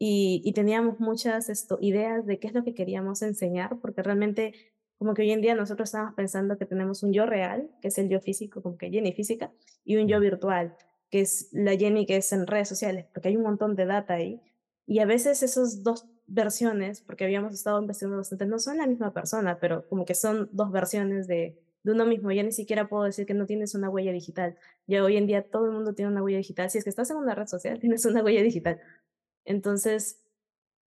[0.00, 4.54] y, y teníamos muchas esto, ideas de qué es lo que queríamos enseñar, porque realmente
[5.00, 7.96] como que hoy en día nosotros estamos pensando que tenemos un yo real, que es
[7.96, 9.50] el yo físico, como que Jenny física,
[9.82, 10.76] y un yo virtual,
[11.08, 14.12] que es la Jenny que es en redes sociales, porque hay un montón de data
[14.12, 14.42] ahí.
[14.86, 19.14] Y a veces esas dos versiones, porque habíamos estado investigando bastante, no son la misma
[19.14, 22.30] persona, pero como que son dos versiones de, de uno mismo.
[22.30, 24.58] Ya ni siquiera puedo decir que no tienes una huella digital.
[24.86, 26.68] Ya hoy en día todo el mundo tiene una huella digital.
[26.68, 28.78] Si es que estás en una red social, tienes una huella digital.
[29.46, 30.20] Entonces,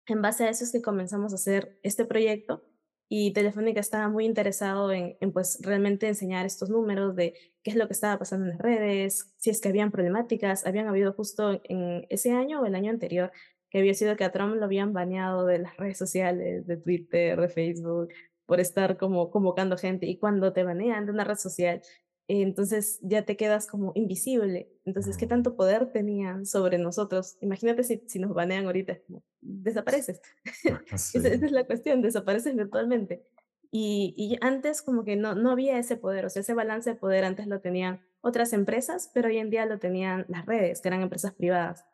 [0.06, 2.64] en base a eso es que comenzamos a hacer este proyecto
[3.12, 7.88] y Telefónica estaba muy interesado en, pues realmente enseñar estos números de qué es lo
[7.88, 12.06] que estaba pasando en las redes, si es que habían problemáticas, habían habido justo en
[12.08, 13.32] ese año o el año anterior,
[13.68, 17.40] que había sido que a Trump lo habían baneado de las redes sociales, de Twitter,
[17.40, 18.10] de Facebook,
[18.46, 21.82] por estar como convocando gente y cuando te banean de una red social,
[22.30, 24.70] entonces ya te quedas como invisible.
[24.84, 27.36] Entonces, ¿qué tanto poder tenían sobre nosotros?
[27.40, 28.98] Imagínate si, si nos banean ahorita,
[29.40, 30.20] desapareces.
[30.44, 33.24] esa, esa es la cuestión, desapareces virtualmente.
[33.72, 36.96] Y, y antes como que no, no había ese poder, o sea, ese balance de
[36.96, 40.88] poder antes lo tenían otras empresas, pero hoy en día lo tenían las redes, que
[40.88, 41.84] eran empresas privadas.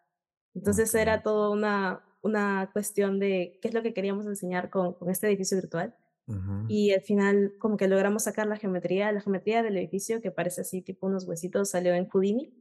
[0.55, 5.11] Entonces era todo una, una cuestión de qué es lo que queríamos enseñar con, con
[5.11, 5.94] este edificio virtual.
[6.26, 6.66] Ujú.
[6.68, 10.62] Y al final como que logramos sacar la geometría, la geometría del edificio que parece
[10.62, 12.52] así tipo unos huesitos, salió en Houdini.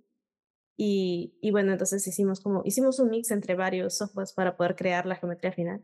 [0.78, 5.06] Y, y bueno, entonces hicimos como, hicimos un mix entre varios softwares para poder crear
[5.06, 5.84] la geometría final.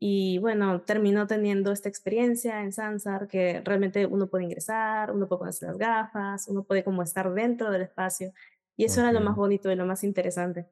[0.00, 5.40] Y bueno, terminó teniendo esta experiencia en Sansar que realmente uno puede ingresar, uno puede
[5.40, 8.32] ponerse las gafas, uno puede como estar dentro del espacio.
[8.76, 10.68] Y eso era lo más bonito y lo más interesante.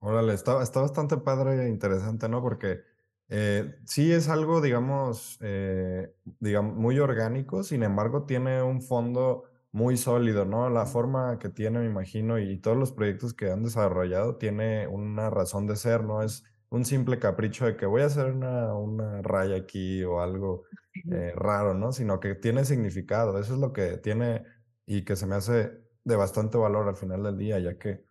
[0.00, 2.40] Órale, está está bastante padre e interesante, ¿no?
[2.40, 2.80] Porque,
[3.28, 9.96] eh, sí es algo, digamos, eh, digamos, muy orgánico, sin embargo, tiene un fondo muy
[9.96, 10.70] sólido, ¿no?
[10.70, 15.30] La forma que tiene, me imagino, y todos los proyectos que han desarrollado, tiene una
[15.30, 19.22] razón de ser, no es un simple capricho de que voy a hacer una una
[19.22, 20.64] raya aquí o algo,
[21.10, 21.92] eh, raro, ¿no?
[21.92, 23.38] Sino que tiene significado.
[23.38, 24.44] Eso es lo que tiene
[24.86, 25.72] y que se me hace
[26.04, 28.05] de bastante valor al final del día, ya que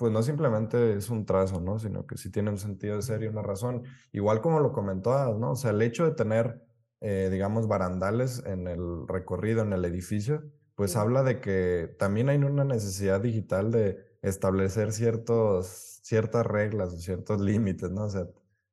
[0.00, 1.78] pues no simplemente es un trazo, ¿no?
[1.78, 3.84] Sino que sí tiene un sentido de ser y una razón.
[4.12, 5.52] Igual como lo comentabas, ¿no?
[5.52, 6.62] O sea, el hecho de tener,
[7.00, 10.98] eh, digamos, barandales en el recorrido, en el edificio, pues Sí.
[10.98, 17.40] habla de que también hay una necesidad digital de establecer ciertos, ciertas reglas o ciertos
[17.42, 18.04] límites, ¿no?
[18.06, 18.26] O sea,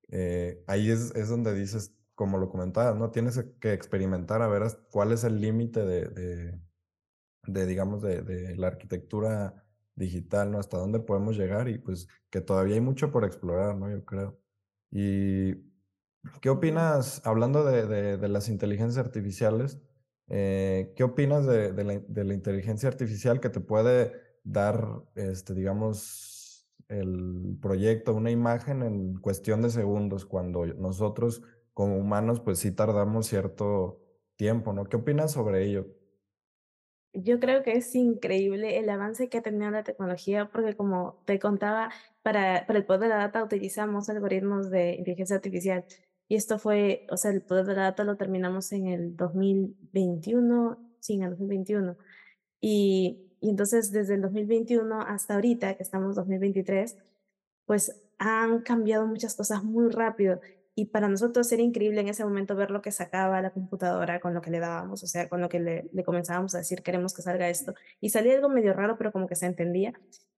[0.09, 3.11] eh, ahí es, es donde dices, como lo comentabas, ¿no?
[3.11, 6.61] Tienes que experimentar a ver cuál es el límite de, de,
[7.47, 9.66] de, digamos, de, de la arquitectura
[9.97, 10.59] digital, ¿no?
[10.59, 13.91] Hasta dónde podemos llegar y pues que todavía hay mucho por explorar, ¿no?
[13.91, 14.39] Yo creo.
[14.91, 15.55] Y
[16.41, 19.79] ¿Qué opinas, hablando de, de- las inteligencias artificiales,
[20.29, 25.53] eh, qué opinas de, de la, de la inteligencia artificial que te puede dar, este,
[25.53, 31.41] digamos, el proyecto, una imagen en cuestión de segundos, cuando nosotros
[31.73, 34.01] como humanos, pues sí tardamos cierto
[34.35, 34.85] tiempo, ¿no?
[34.85, 35.87] ¿Qué opinas sobre ello?
[37.19, 41.39] Yo creo que es increíble el avance que ha tenido la tecnología, porque como te
[41.39, 41.89] contaba,
[42.21, 45.83] para, para el poder de la data utilizamos algoritmos de inteligencia artificial.
[46.27, 50.77] Y esto fue, o sea, el poder de la data lo terminamos en el 2021,
[50.99, 51.97] sí, en el 2021.
[52.61, 56.97] Y, y entonces desde el 2021 hasta ahorita, que estamos en 2023,
[57.65, 60.39] pues han cambiado muchas cosas muy rápido.
[60.79, 64.35] Y para nosotros era increíble en ese momento ver lo que sacaba la computadora con
[64.35, 67.15] lo que le dábamos, o sea, con lo que le, le comenzábamos a decir, queremos
[67.15, 67.73] que salga esto.
[67.99, 69.93] Y salía algo medio raro, pero como que se entendía.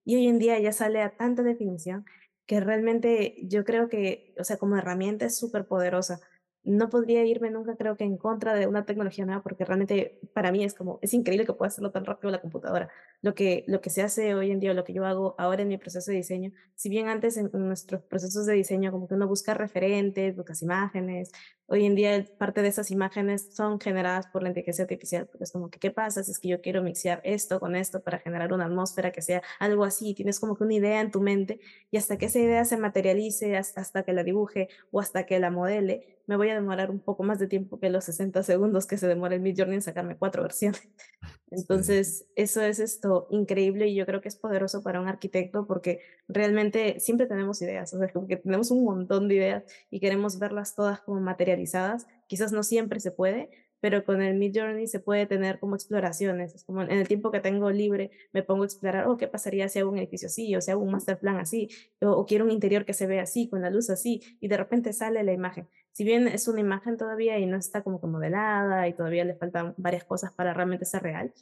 [0.06, 2.06] Y hoy en día ya sale a tanta definición
[2.45, 6.21] que realmente yo creo que, o sea, como herramienta es súper poderosa.
[6.63, 10.54] No podría irme nunca, creo que en contra de una tecnología nueva, porque realmente para
[10.54, 12.89] mí es como, es increíble que pueda hacerlo tan rápido la computadora.
[13.21, 15.67] Lo que, lo que se hace hoy en día, lo que yo hago ahora en
[15.67, 19.27] mi proceso de diseño, si bien antes en nuestros procesos de diseño como que uno
[19.27, 21.32] busca referentes, buscas imágenes,
[21.69, 25.51] hoy en día parte de esas imágenes son generadas por la inteligencia artificial, porque es
[25.51, 28.53] como que, ¿qué pasa si es que yo quiero mixear esto con esto para generar
[28.53, 30.13] una atmósfera que sea algo así?
[30.13, 31.60] Tienes como que una idea en tu mente
[31.91, 35.51] y hasta que esa idea se materialice, hasta, que la dibuje o hasta que la
[35.51, 38.97] modele, me voy a demorar un poco más de tiempo que los 60 segundos que
[38.97, 40.82] se demora el Midjourney en sacarme cuatro versiones.
[41.51, 45.65] Sí, Entonces, eso es esto increíble y yo creo que es poderoso para un arquitecto
[45.67, 49.99] porque realmente siempre tenemos ideas, o sea, como que tenemos un montón de ideas y
[49.99, 52.07] queremos verlas todas como materializadas.
[52.27, 53.49] Quizás no siempre se puede,
[53.81, 56.55] pero con el Mid Journey se puede tener como exploraciones.
[56.55, 59.69] Es como en el tiempo que tengo libre me pongo a explorar, oh, ¿qué pasaría
[59.69, 60.55] si hago un edificio así?
[60.55, 61.69] O si hago un master plan así,
[62.01, 64.57] o, o quiero un interior que se vea así, con la luz así, y de
[64.57, 65.67] repente sale la imagen.
[65.91, 69.35] Si bien es una imagen todavía y no está como que modelada y todavía le
[69.35, 71.33] faltan varias cosas para realmente ser real,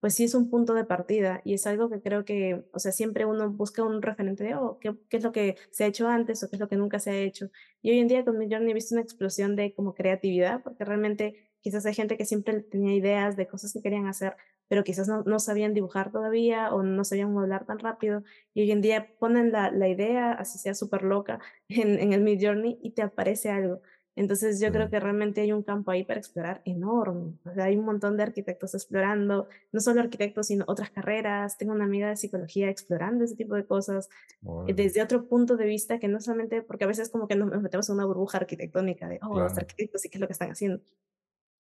[0.00, 2.92] pues sí es un punto de partida y es algo que creo que, o sea,
[2.92, 6.08] siempre uno busca un referente de, oh, ¿qué, qué es lo que se ha hecho
[6.08, 7.50] antes o qué es lo que nunca se ha hecho?
[7.82, 11.50] Y hoy en día con Midjourney he visto una explosión de como creatividad, porque realmente
[11.60, 14.36] quizás hay gente que siempre tenía ideas de cosas que querían hacer,
[14.68, 18.22] pero quizás no, no sabían dibujar todavía o no sabían modelar tan rápido.
[18.54, 22.22] Y hoy en día ponen la, la idea, así sea súper loca, en, en el
[22.22, 23.82] Midjourney y te aparece algo.
[24.16, 27.34] Entonces yo creo que realmente hay un campo ahí para explorar enorme.
[27.44, 31.58] O sea, hay un montón de arquitectos explorando, no solo arquitectos, sino otras carreras.
[31.58, 34.08] Tengo una amiga de psicología explorando ese tipo de cosas
[34.66, 37.62] eh, desde otro punto de vista que no solamente, porque a veces como que nos
[37.62, 39.66] metemos en una burbuja arquitectónica de, oh, los claro.
[39.66, 40.80] arquitectos y qué es lo que están haciendo.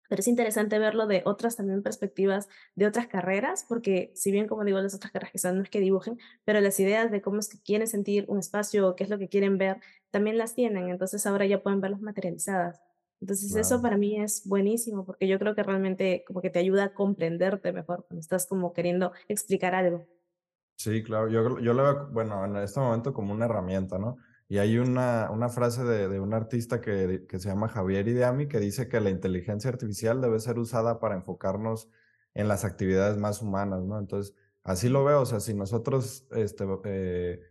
[0.09, 4.65] Pero es interesante verlo de otras también perspectivas, de otras carreras, porque si bien, como
[4.65, 7.49] digo, las otras carreras quizás no es que dibujen, pero las ideas de cómo es
[7.49, 9.77] que quieren sentir un espacio o qué es lo que quieren ver,
[10.11, 10.89] también las tienen.
[10.89, 12.81] Entonces ahora ya pueden verlas materializadas.
[13.21, 13.81] Entonces eso Claro.
[13.81, 17.71] para mí es buenísimo, porque yo creo que realmente como que te ayuda a comprenderte
[17.73, 20.07] mejor cuando estás como queriendo explicar algo.
[20.77, 21.27] Sí, claro.
[21.29, 24.17] Yo, yo lo veo, bueno, en este momento como una herramienta, ¿no?
[24.49, 28.47] Y hay una, una frase de, de un artista que, que se llama Javier Ideami
[28.47, 31.87] que dice que la inteligencia artificial debe ser usada para enfocarnos
[32.33, 33.99] en las actividades más humanas, ¿no?
[33.99, 37.41] Entonces, así lo veo, o sea, si nosotros este, eh,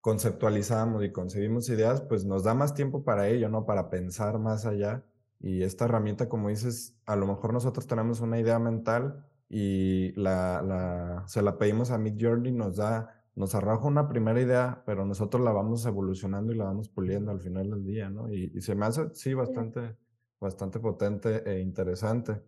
[0.00, 3.66] conceptualizamos y concebimos ideas, pues nos da más tiempo para ello, ¿no?
[3.66, 5.04] Para pensar más allá.
[5.40, 10.62] Y esta herramienta, como dices, a lo mejor nosotros tenemos una idea mental y la,
[10.62, 15.42] la, se la pedimos a Midjourney, nos da, nos arroja una primera idea, pero nosotros
[15.42, 18.28] la vamos evolucionando y la vamos puliendo al final del día, ¿no?
[18.32, 19.96] Y, y se me hace, sí, bastante,
[20.40, 22.42] bastante potente e interesante.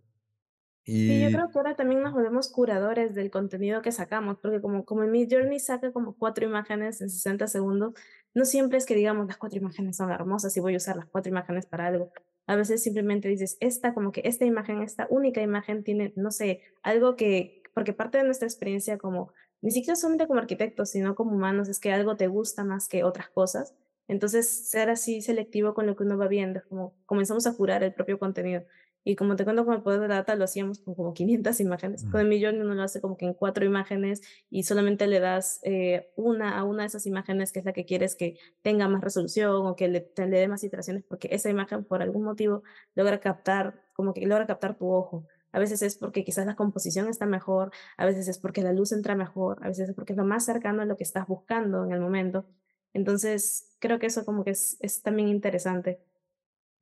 [1.07, 4.61] Sí, yo Y, creo que ahora también nos volvemos curadores del contenido que sacamos, porque
[4.61, 7.94] como, como el Midjourney saca como cuatro imágenes en 60 segundos,
[8.35, 11.07] no siempre es que digamos las cuatro imágenes son hermosas y voy a usar las
[11.07, 12.12] cuatro imágenes para algo.
[12.46, 16.62] A veces simplemente dices, esta, como que esta imagen, esta única imagen tiene, no sé,
[16.83, 21.32] algo que, porque parte de nuestra experiencia como, ni siquiera solamente como arquitectos, sino como
[21.34, 23.74] humanos, es que algo te gusta más que otras cosas.
[24.08, 27.82] Entonces, ser así selectivo con lo que uno va viendo, es como comenzamos a curar
[27.84, 28.64] el propio contenido.
[29.02, 32.02] Y como te cuento con el poder de data, lo hacíamos con como 500 imagenes.
[32.02, 34.20] Con mm, el millón uno lo hace como que en cuatro imágenes
[34.50, 37.86] y solamente le das eh, una a una de esas imágenes que es la que
[37.86, 41.84] quieres que tenga más resolución o que le, le dé más iteraciones porque esa imagen
[41.84, 42.62] por algún motivo
[42.94, 45.26] logra captar, como que logra captar tu ojo.
[45.52, 48.92] A veces es porque quizás la composición está mejor, a veces es porque la luz
[48.92, 51.84] entra mejor, a veces es porque es lo más cercano a lo que estás buscando
[51.84, 52.46] en el momento.
[52.92, 56.02] Entonces, creo que eso como que es, es también interesante.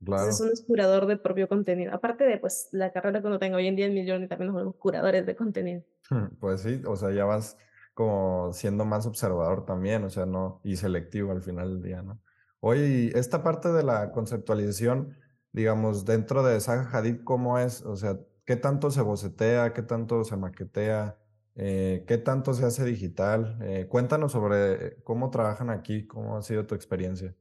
[0.01, 0.45] Entonces, Claro.
[0.45, 1.93] uno es curador de propio contenido.
[1.93, 4.47] Aparte de, pues, la carrera que uno tenga hoy en día en Millón y también
[4.49, 5.83] nos volvemos curadores de contenido.
[6.41, 7.57] Pues sí, o sea, ya vas
[7.95, 12.21] como siendo más observador también, o sea, no, y selectivo al final del día, ¿no?
[12.61, 15.17] Oye, esta parte de la conceptualización,
[15.53, 17.83] digamos, dentro de Zaha Hadid, ¿cómo es?
[17.83, 19.75] O sea, ¿qué tanto se bocetea?
[19.75, 21.19] ¿Qué tanto se maquetea?
[21.55, 23.59] Eh, ¿qué tanto se hace digital?
[23.61, 27.35] Eh, cuéntanos sobre cómo trabajan aquí, cómo ha sido tu experiencia.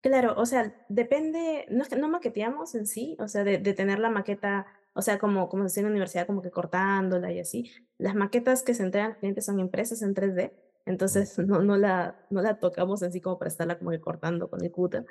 [0.00, 4.08] Claro, o sea, depende, no no maqueteamos en sí, o sea, de, de tener la
[4.08, 7.70] maqueta, o sea, como, como se hacía en la universidad, como que cortándola y así.
[7.98, 10.54] Las maquetas que se entregan al cliente son impresas en 3D,
[10.86, 14.48] entonces no, no la, no la tocamos en sí como para estarla como que cortando
[14.48, 15.04] con el cúter.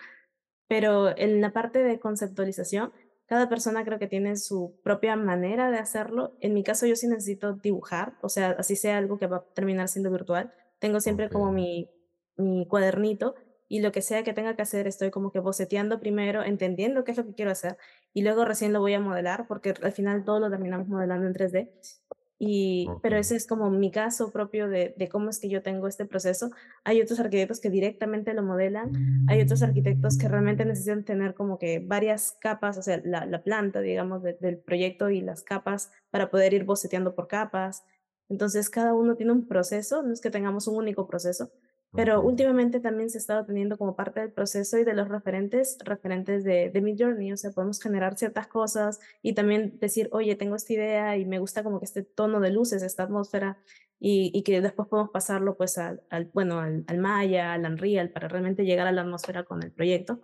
[0.67, 2.91] Pero en la parte de conceptualización,
[3.33, 6.37] cada persona creo que tiene su propia manera de hacerlo.
[6.39, 9.43] En mi caso, yo sí necesito dibujar, o sea, así sea algo que va a
[9.55, 10.53] terminar siendo virtual.
[10.77, 11.89] Tengo siempre como mi,
[12.37, 13.33] mi cuadernito
[13.67, 17.09] y lo que sea que tenga que hacer, estoy como que boceteando primero, entendiendo qué
[17.09, 17.75] es lo que quiero hacer
[18.13, 21.33] y luego recién lo voy a modelar, porque al final todo lo terminamos modelando en
[21.33, 21.71] 3D.
[22.45, 25.87] Y, pero ese es como mi caso propio de, de cómo es que yo tengo
[25.87, 26.51] este proceso.
[26.83, 28.91] Hay otros arquitectos que directamente lo modelan,
[29.29, 33.43] hay otros arquitectos que realmente necesitan tener como que varias capas, o sea, la, la
[33.43, 37.83] planta, digamos, de- del proyecto y las capas para poder ir boceteando por capas.
[38.29, 41.51] Entonces, cada uno tiene un proceso, no es que tengamos un único proceso,
[41.95, 45.77] pero últimamente también se ha estado teniendo como parte del proceso y de los referentes,
[45.83, 50.55] referentes de, de Midjourney, o sea, podemos generar ciertas cosas y también decir, oye, tengo
[50.55, 53.59] esta idea y me gusta como que este tono de luces, esta atmósfera,
[53.99, 58.09] y, y que después podemos pasarlo pues al, al bueno, al, al Maya, al Unreal,
[58.09, 60.19] para realmente llegar a la atmósfera con el proyecto.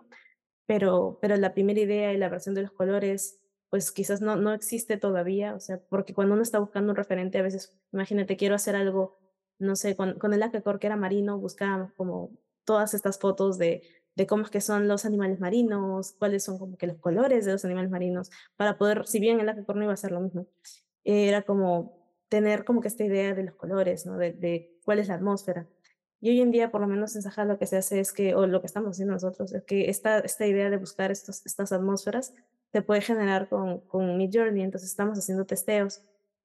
[0.66, 4.52] Pero, pero la primera idea y la versión de los colores, pues quizás no, no
[4.52, 8.54] existe todavía, o sea, porque cuando uno está buscando un referente, a veces, imagínate, quiero
[8.54, 9.19] hacer algo,
[9.60, 12.30] no sé, con, con el Acacor que era marino, buscábamos como
[12.64, 13.82] todas estas fotos de,
[14.16, 17.52] de cómo es que son los animales marinos, cuáles son como que los colores de
[17.52, 20.46] los animales marinos, para poder, si bien el Acacor no iba a ser lo mismo,
[21.04, 24.16] era como tener como que esta idea de los colores, ¿no?
[24.16, 25.66] De, cuál es la atmósfera.
[26.20, 28.34] Y hoy en día, por lo menos en Saja, lo que se hace es que,
[28.34, 31.72] o lo que estamos haciendo nosotros, es que esta, esta idea de buscar estos, estas
[31.72, 32.34] atmósferas
[32.72, 36.02] se puede generar con, con Midjourney, entonces estamos haciendo testeos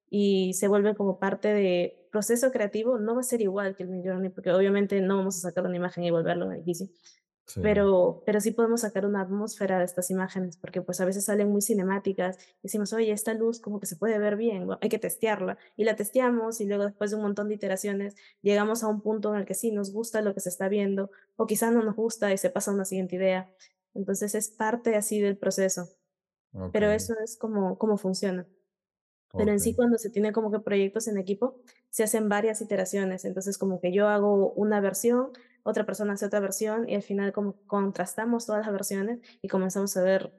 [0.09, 3.89] y se vuelve como parte de proceso creativo, no va a ser igual que el
[3.89, 6.87] Midjourney, porque obviamente no vamos a sacar una imagen y volverlo en edificio,
[7.45, 11.25] sí, pero, pero sí podemos sacar una atmósfera de estas imágenes, porque pues a veces
[11.25, 14.99] salen muy cinemáticas, decimos, oye, esta luz como que se puede ver bien, hay que
[14.99, 19.01] testearla, y la testeamos, y luego después de un montón de iteraciones, llegamos a un
[19.01, 21.83] punto en el que sí nos gusta lo que se está viendo, o quizás no
[21.83, 23.51] nos gusta y se pasa a una siguiente idea.
[23.93, 25.89] Entonces es parte así del proceso,
[26.53, 28.47] ok, pero eso es como, cómo funciona.
[29.31, 31.57] Pero en ok, sí, cuando se tiene como que proyectos en equipo,
[31.89, 33.25] se hacen varias iteraciones.
[33.25, 35.31] Entonces, como que yo hago una versión,
[35.63, 39.97] otra persona hace otra versión y al final como contrastamos todas las versiones y comenzamos
[39.97, 40.31] a ver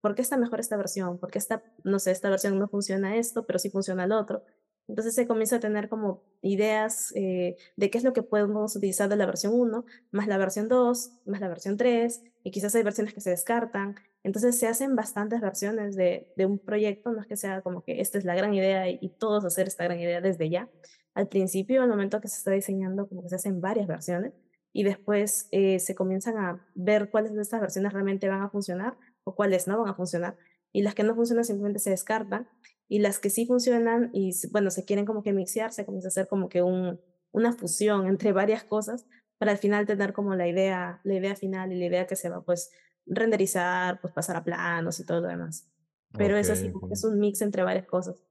[0.00, 3.16] por qué está mejor esta versión, por qué esta, no sé, esta versión no funciona
[3.16, 4.44] esto, pero sí funciona el otro.
[4.88, 9.08] Entonces se comienza a tener como ideas eh, de qué es lo que podemos utilizar
[9.08, 12.84] de la versión uno más la versión 2 más la versión 3 y quizás hay
[12.84, 13.96] versiones que se descartan
[14.26, 18.18] entonces se hacen bastantes versiones de, un proyecto, no es que sea como que esta
[18.18, 20.68] es la gran idea y, todos hacer esta gran idea desde ya.
[21.14, 24.32] Al principio, al momento que se está diseñando, como que se hacen varias versiones
[24.72, 28.96] y después eh, se comienzan a ver cuáles de estas versiones realmente van a funcionar
[29.22, 30.36] o cuáles no van a funcionar.
[30.72, 32.48] Y las que no funcionan simplemente se descartan
[32.88, 36.10] y las que sí funcionan y bueno, se quieren como que mixear, se comienza a
[36.10, 39.06] hacer como que un, una fusión entre varias cosas
[39.38, 42.28] para al final tener como la idea, la idea final y la idea que se
[42.28, 42.72] va pues
[43.06, 45.68] renderizar, pues pasar a planos y todo lo demás.
[46.16, 48.24] Pero ok, es así, es un mix entre varias cosas.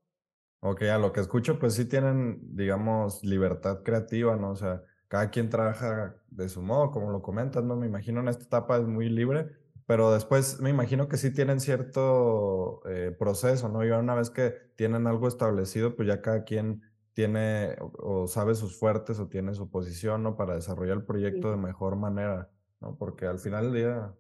[0.61, 4.51] Ok, a lo que escucho, pues sí tienen, digamos, libertad creativa, ¿no?
[4.51, 7.75] O sea, cada quien trabaja de su modo, como lo comentas, ¿no?
[7.75, 9.47] Me imagino en esta etapa es muy libre,
[9.85, 13.85] pero después me imagino que sí tienen cierto eh, proceso, ¿no?
[13.85, 16.81] Y una vez que tienen algo establecido, pues ya cada quien
[17.13, 20.35] tiene o, o sabe sus fuertes o tiene su posición, ¿no?
[20.35, 21.35] Para desarrollar el Sí.
[21.35, 22.49] proyecto de mejor manera,
[22.81, 22.97] ¿no?
[22.97, 24.15] Porque al final del día,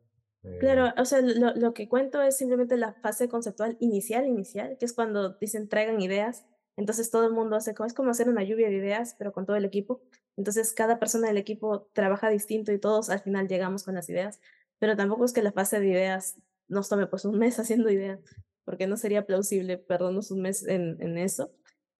[0.59, 4.85] Claro, o sea, lo, lo que cuento es simplemente la fase conceptual inicial, inicial, que
[4.85, 6.45] es cuando dicen traigan ideas.
[6.77, 9.55] Entonces todo el mundo hace es como hacer una lluvia de ideas, pero con todo
[9.55, 10.01] el equipo.
[10.37, 14.39] Entonces cada persona del equipo trabaja distinto y todos al final llegamos con las ideas.
[14.79, 16.37] Pero tampoco es que la fase de ideas
[16.67, 18.19] nos tome pues un mes haciendo ideas,
[18.63, 21.51] porque no sería plausible perdernos un mes en, en eso.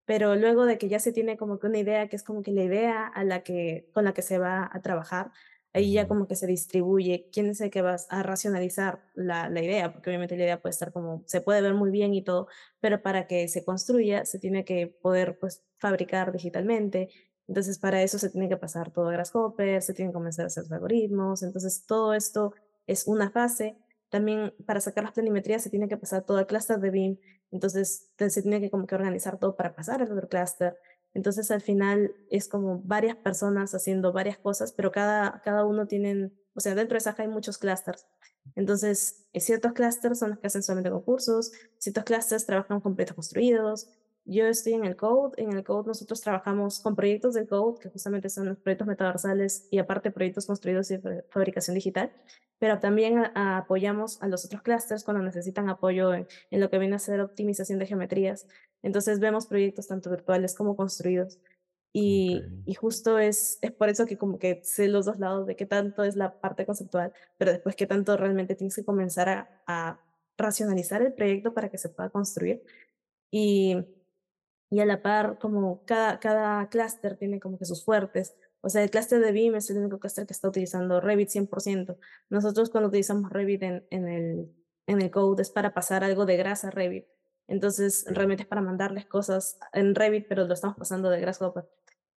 [0.05, 2.51] Pero luego de que ya se tiene como que una idea, que es como que
[2.51, 5.31] la idea a la que, con la que se va a trabajar,
[5.75, 9.61] ahí ya como que se distribuye quién es el que va a racionalizar la, la
[9.61, 12.47] idea, porque obviamente la idea puede estar como, se puede ver muy bien y todo,
[12.79, 17.09] pero para que se construya se tiene que poder pues fabricar digitalmente,
[17.47, 20.47] entonces para eso se tiene que pasar todo a Grasshopper, se tienen que comenzar a
[20.47, 22.53] hacer los algoritmos, entonces todo esto
[22.87, 23.77] es una fase.
[24.09, 27.17] También para sacar las planimetrías se tiene que pasar todo el clúster de BIM,
[27.51, 30.77] entonces se tiene que como que organizar todo para pasar al otro clúster.
[31.15, 36.37] Entonces al final es como varias personas haciendo varias cosas, pero cada, cada uno tienen,
[36.53, 38.05] o sea, dentro de Saja hay muchos clústeres.
[38.53, 43.15] Entonces, eh, ciertos clústeres son los que hacen solamente concursos, ciertos clústeres trabajan con proyectos
[43.15, 43.87] construidos.
[44.25, 47.89] Yo estoy en el Code, en el Code nosotros trabajamos con proyectos de Code, que
[47.89, 50.99] justamente son los proyectos metaversales y aparte proyectos construidos y
[51.29, 52.11] fabricación digital
[52.59, 56.99] pero también apoyamos a los otros clústeres cuando necesitan apoyo en, lo que viene a
[56.99, 58.47] ser optimización de geometrías.
[58.85, 61.39] Entonces vemos proyectos tanto virtuales como construidos.
[61.93, 65.55] Y, y, justo es, es por eso que como que sé los dos lados de
[65.55, 69.63] qué tanto es la parte conceptual, pero después qué tanto realmente tienes que comenzar a,
[69.65, 69.99] a
[70.37, 72.63] racionalizar el proyecto para que se pueda construir.
[73.31, 73.77] Y,
[74.69, 78.83] y a la par, como cada, cada clúster tiene como que sus fuertes, o sea,
[78.83, 81.97] el clúster de BIM es el único clúster que está utilizando Revit 100%.
[82.29, 84.51] Nosotros cuando utilizamos Revit en, en, el,
[84.87, 87.05] en el code es para pasar algo de grasa a Revit.
[87.47, 91.65] Entonces, realmente es para mandarles cosas en Revit, pero lo estamos pasando de Grasshopper.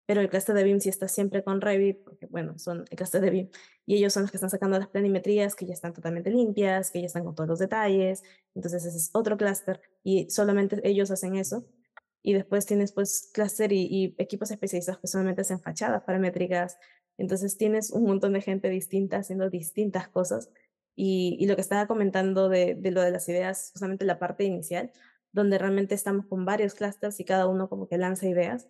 [0.06, 3.20] Pero el clúster de BIM sí está siempre con Revit, porque bueno, son el clúster
[3.20, 3.50] de BIM.
[3.84, 7.00] Y ellos son los que están sacando las planimetrías que ya están totalmente limpias, que
[7.00, 8.22] ya están con todos los detalles.
[8.54, 11.66] Entonces, ese es otro clúster y solamente ellos hacen eso
[12.22, 16.78] y después tienes pues clúster y, equipos especializados que solamente hacen fachadas paramétricas.
[17.16, 20.50] Entonces tienes un montón de gente distinta haciendo distintas cosas.
[20.94, 24.44] Y, y lo que estaba comentando de, de, lo de las ideas, justamente la parte
[24.44, 24.92] inicial,
[25.32, 28.68] donde realmente estamos con varios clústeres y cada uno como que lanza ideas.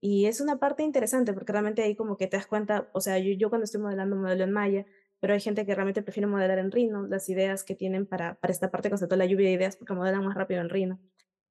[0.00, 3.18] Y es una parte interesante porque realmente ahí como que te das cuenta, o sea,
[3.18, 4.86] yo, yo cuando estoy modelando modelo en Maya,
[5.20, 8.52] pero hay gente que realmente prefiere modelar en Rhino, las ideas que tienen para, para
[8.52, 11.00] esta parte conceptual, la lluvia de ideas, porque modelan más rápido en Rhino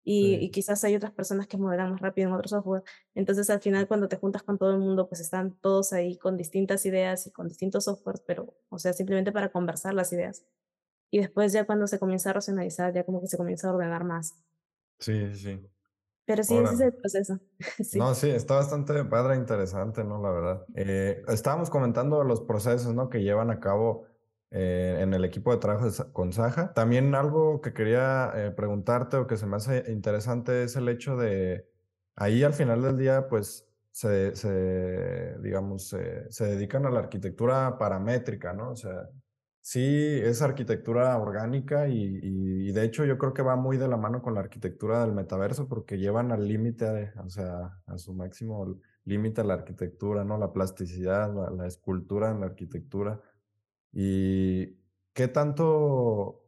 [0.08, 2.84] y, quizás hay otras personas que modelan más rápido en otro software.
[3.16, 6.38] Entonces al final cuando te juntas con todo el mundo, pues están todos ahí con
[6.38, 10.46] distintas ideas y con distintos softwares, pero, o sea, simplemente para conversar las ideas.
[11.16, 14.04] Y después ya cuando se comienza a racionalizar, ya como que se comienza a ordenar
[14.04, 14.36] más.
[15.00, 15.66] Sí, sí.
[16.26, 17.40] Pero sí, ese es el proceso.
[17.86, 17.98] sí.
[17.98, 20.22] No, sí, está bastante padre, interesante, ¿no?
[20.22, 20.66] La verdad.
[20.76, 23.10] Eh, estábamos comentando los procesos, ¿no?
[23.10, 24.08] Que llevan a cabo
[24.52, 26.74] eh, en el equipo de trabajo con Saja.
[26.74, 31.16] También algo que quería eh, preguntarte o que se me hace interesante es el hecho
[31.16, 31.66] de
[32.18, 35.96] ahí al final del día, pues se, se digamos,
[36.30, 38.72] se dedican a la arquitectura paramétrica, ¿no?
[38.72, 39.08] O sea,
[39.66, 39.82] sí
[40.22, 44.22] es arquitectura orgánica y, y, de hecho yo creo que va muy de la mano
[44.22, 49.44] con la arquitectura del metaverso porque llevan al límite, o sea, a su máximo límite
[49.44, 50.38] la arquitectura, ¿no?
[50.38, 53.20] La plasticidad, la, escultura en la arquitectura.
[53.92, 54.78] ¿Y
[55.14, 56.44] qué tanto,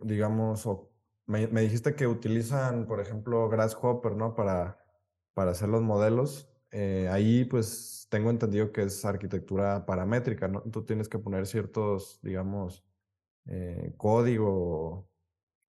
[0.00, 0.68] digamos,
[1.26, 4.34] me, dijiste que utilizan, por ejemplo, Grasshopper, ¿no?
[4.34, 4.84] Para,
[5.34, 6.50] para hacer los modelos.
[6.76, 10.60] Eh, ahí, pues, tengo entendido que es arquitectura paramétrica, ¿no?
[10.62, 12.84] Tú tienes que poner ciertos, digamos,
[13.46, 15.08] eh, código,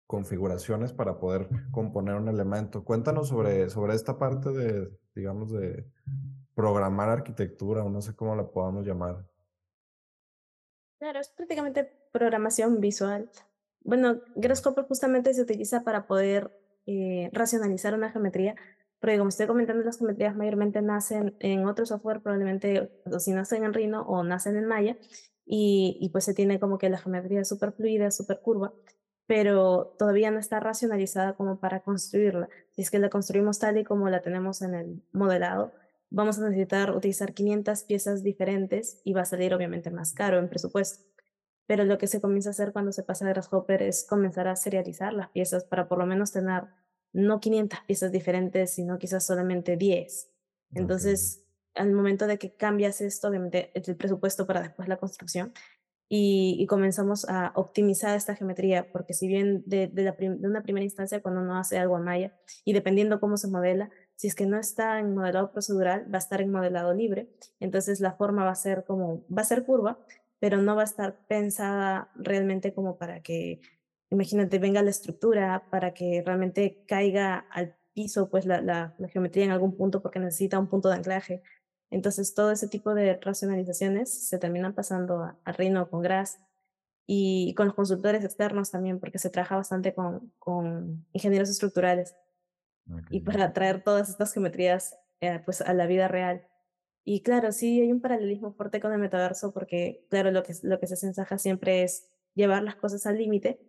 [0.07, 2.85] configuraciones para poder componer un elemento.
[2.85, 5.87] Cuéntanos sobre, sobre esta parte de, digamos, de
[6.55, 9.25] programar arquitectura, o no sé cómo la podamos llamar.
[10.99, 13.31] Claro, es prácticamente programación visual.
[13.85, 16.53] Bueno, Grasshopper justamente se utiliza para poder
[16.85, 18.55] eh, racionalizar una geometría,
[19.01, 23.65] porque como estoy comentando, las geometrías mayormente nacen en otro software, probablemente o si nacen
[23.65, 24.97] en Rhino o nacen en Maya,
[25.47, 28.73] y, y pues se tiene como que la geometría súper fluida, súper curva,
[29.27, 32.49] pero todavía no está racionalizada como para construirla.
[32.73, 35.73] Si es que la construimos tal y como la tenemos en el modelado,
[36.11, 40.49] vamos a necesitar utilizar 500 piezas diferentes y va a salir obviamente más caro en
[40.49, 41.05] presupuesto.
[41.67, 44.57] Pero lo que se comienza a hacer cuando se pasa a Grasshopper es comenzar a
[44.57, 46.65] serializar las piezas para por lo menos tener
[47.13, 50.31] no 500 piezas diferentes, sino quizás solamente 10.
[50.75, 51.45] Entonces,
[51.75, 55.53] al momento de que cambias esto, obviamente es el presupuesto para después la construcción
[56.09, 60.63] y, y comenzamos a optimizar esta geometría, porque si bien de, de, la de una
[60.63, 64.35] primera instancia cuando uno hace algo a Maya y dependiendo cómo se modela, si es
[64.35, 67.31] que no está en modelado procedural, va a estar en modelado libre.
[67.61, 69.99] Entonces la forma va a ser como, va a ser curva,
[70.41, 73.61] pero no va a estar pensada realmente como para que,
[74.11, 79.51] imagínate, venga la estructura, para que realmente caiga al piso, pues la, la, geometría en
[79.51, 81.43] algún punto porque necesita un punto de anclaje.
[81.91, 86.41] Entonces todo ese tipo de racionalizaciones se terminan pasando a, a Rhino con Gras
[87.07, 92.15] y con los consultores externos también, porque se trabaja bastante con, con ingenieros estructurales
[93.09, 96.47] y para traer todas estas geometrías eh, pues a la vida real.
[97.05, 100.79] Y claro, sí hay un paralelismo fuerte con el metaverso porque, claro, lo que, lo
[100.79, 103.61] que se hace en Saja siempre es llevar las cosas al límite,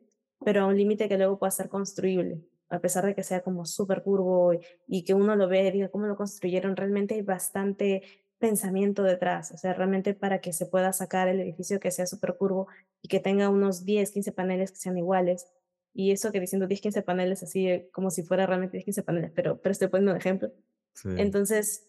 [0.43, 3.65] pero a un límite que luego pueda ser construible, a pesar de que sea como
[3.65, 7.21] súper curvo y, y que uno lo ve y diga cómo lo construyeron, realmente hay
[7.21, 8.01] bastante
[8.39, 12.37] pensamiento detrás, o sea, realmente para que se pueda sacar el edificio que sea súper
[12.37, 12.67] curvo
[13.01, 15.45] y que tenga unos 10, 15 paneles que sean iguales.
[15.93, 19.03] Y eso que diciendo 10, 15 paneles así eh, como si fuera realmente 10, 15
[19.03, 20.51] paneles, pero, pero estoy poniendo un ejemplo.
[20.95, 21.87] Sí, Entonces,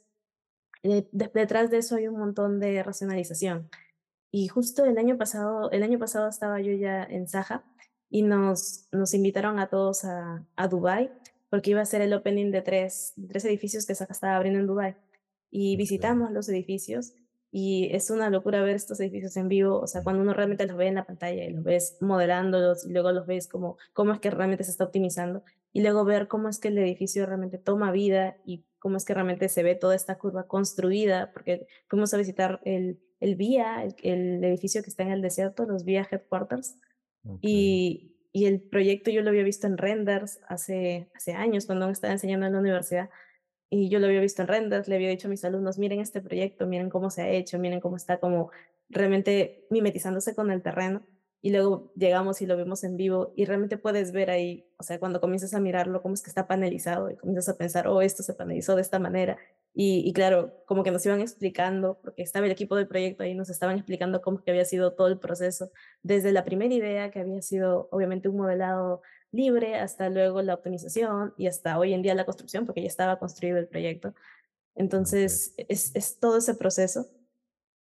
[0.83, 3.71] eh, de- detrás de eso hay un montón de racionalización.
[4.31, 7.65] Y justo el año pasado, el año pasado estaba yo ya en Saja
[8.13, 11.11] y nos, nos invitaron a todos a, a Dubái
[11.49, 14.67] porque iba a ser el opening de tres, tres edificios que Saja estaba abriendo en
[14.67, 14.97] Dubái.
[15.51, 17.15] Y visitamos los edificios
[17.51, 20.77] y es una locura ver estos edificios en vivo, o sea, cuando uno realmente los
[20.77, 24.21] ve en la pantalla y los ves modelándolos y luego los ves como cómo es
[24.21, 25.43] que realmente se está optimizando
[25.73, 29.15] y luego ver cómo es que el edificio realmente toma vida y cómo es que
[29.15, 33.95] realmente se ve toda esta curva construida, porque fuimos a visitar el, el VIA, el,
[34.03, 36.77] el edificio que está en el desierto, los VIA Headquarters,
[37.41, 41.93] y, y el proyecto yo lo había visto en renders hace, hace años, cuando aún
[41.93, 43.11] estaba enseñando en la universidad,
[43.75, 46.21] y yo lo había visto en renders, le había dicho a mis alumnos, miren este
[46.21, 48.51] proyecto, miren cómo se ha hecho, miren cómo está como
[48.91, 51.03] realmente mimetizándose con el terreno.
[51.41, 55.01] Y luego llegamos y lo vemos en vivo y realmente puedes ver ahí, o sea,
[55.01, 58.23] cuando comienzas a mirarlo, cómo es que está panelizado y comienzas a pensar, oh, esto
[58.23, 59.39] se panelizó de esta manera.
[59.75, 63.35] Y, y claro, como que nos iban explicando, porque estaba el equipo del proyecto ahí,
[63.35, 65.71] nos estaban explicando cómo que había sido todo el proceso,
[66.03, 71.33] desde la primera idea, que había sido obviamente un modelado libre, hasta luego la optimización
[71.39, 74.15] y hasta hoy en día la construcción, porque ya estaba construido el proyecto.
[74.75, 77.07] Entonces, es, es todo ese proceso.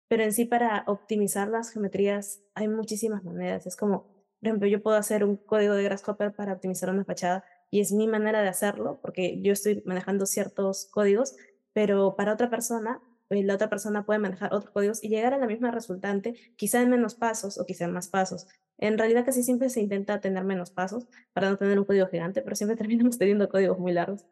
[0.08, 3.66] Pero en sí, para optimizar las geometrías hay muchísimas maneras.
[3.66, 4.02] Es como,
[4.40, 7.92] por ejemplo, yo puedo hacer un código de Grasshopper para optimizar una fachada y es
[7.92, 11.34] mi manera de hacerlo porque yo estoy manejando ciertos códigos,
[11.72, 13.00] pero para otra persona,
[13.30, 16.82] eh, la otra persona puede manejar otros códigos y llegar a la misma resultante, quizá
[16.82, 18.46] en menos pasos o quizá en más pasos.
[18.78, 22.42] En realidad casi siempre se intenta tener menos pasos para no tener un código gigante,
[22.42, 24.26] pero siempre terminamos teniendo códigos muy largos.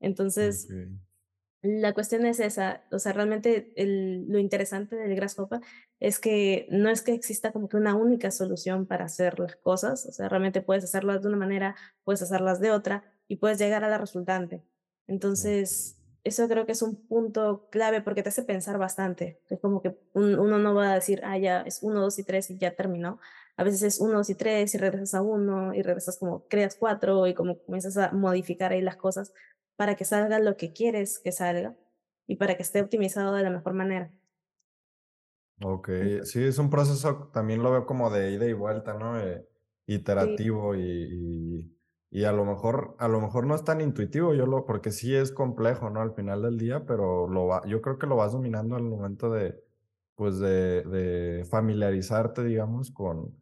[0.00, 0.68] Entonces,
[1.62, 5.60] la cuestión es esa, o sea, realmente el, lo interesante del Grasshopper
[5.98, 10.04] es que no es que exista como que una única solución para hacer las cosas,
[10.04, 11.74] o sea, realmente puedes hacerlas de una manera,
[12.04, 14.62] puedes hacerlas de otra y puedes llegar a la resultante.
[15.06, 19.40] Entonces, eso creo que es un punto clave porque te hace pensar bastante.
[19.50, 22.24] Es como que un- uno no va a decir, ah, ya es uno, dos y
[22.24, 23.20] tres y ya terminó.
[23.56, 26.76] A veces es uno, dos y tres y regresas a uno y regresas como creas
[26.76, 29.32] cuatro y como comienzas a modificar ahí las cosas
[29.76, 31.76] para que salga lo que quieres que salga
[32.26, 34.10] y para que esté optimizado de la mejor manera.
[35.62, 35.88] ok.
[36.24, 39.18] Sí, es un proceso, también lo veo como de ida y vuelta, ¿no?
[39.20, 39.46] Eh,
[40.18, 41.78] sí, iterativo y, y,
[42.14, 45.16] y a lo mejor, a lo mejor no es tan intuitivo, yo lo, porque sí
[45.16, 46.00] es complejo, ¿no?
[46.00, 49.32] Al final del día, pero lo va, yo creo que lo vas dominando al momento
[49.32, 49.60] de,
[50.14, 53.36] pues de, de familiarizarte, digamos, con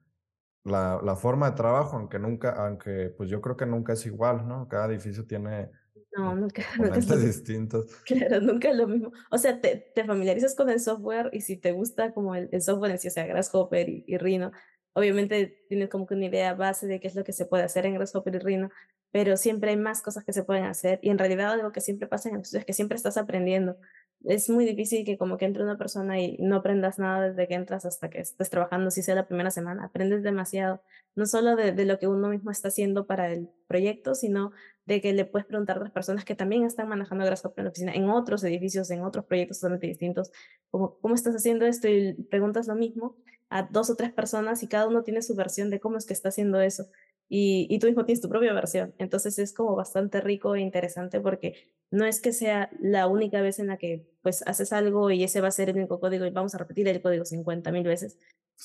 [0.64, 4.48] la, la forma de trabajo, aunque nunca, aunque pues yo creo que nunca es igual,
[4.48, 4.66] ¿no?
[4.68, 5.70] Cada edificio tiene
[6.16, 7.86] no, nunca nunca es distintos.
[8.06, 9.12] Claro, nunca es lo mismo.
[9.30, 12.62] O sea, te, te familiarizas con el software y si te gusta como el, el
[12.62, 14.52] software en sí, o sea, Grasshopper y, y Rhino,
[14.94, 17.86] obviamente tienes como que una idea base de qué es lo que se puede hacer
[17.86, 18.70] en Grasshopper y Rhino,
[19.10, 22.08] pero siempre hay más cosas que se pueden hacer y en realidad algo que siempre
[22.08, 23.76] pasa en el estudio es que siempre estás aprendiendo.
[24.24, 27.54] Es muy difícil que como que entre una persona y no aprendas nada desde que
[27.54, 30.80] entras hasta que estés trabajando, si sea la primera semana, aprendes demasiado,
[31.16, 34.52] no solo de, lo que uno mismo está haciendo para el proyecto, sino
[34.86, 37.70] de que le puedes preguntar a otras personas que también están manejando Grasshopper en la
[37.70, 40.30] oficina, en otros edificios, en otros proyectos totalmente distintos,
[40.70, 41.88] como, ¿cómo estás haciendo esto?
[41.88, 43.16] Y preguntas lo mismo
[43.52, 46.12] a dos o tres personas y cada uno tiene su versión de cómo es que
[46.14, 46.86] está haciendo eso.
[47.28, 48.94] Y, y tú mismo tienes tu propia versión.
[48.98, 51.54] Entonces es como bastante rico e interesante porque
[51.90, 55.40] no es que sea la única vez en la que pues haces algo y ese
[55.40, 58.18] va a ser el único código y vamos a repetir el código 50 mil veces.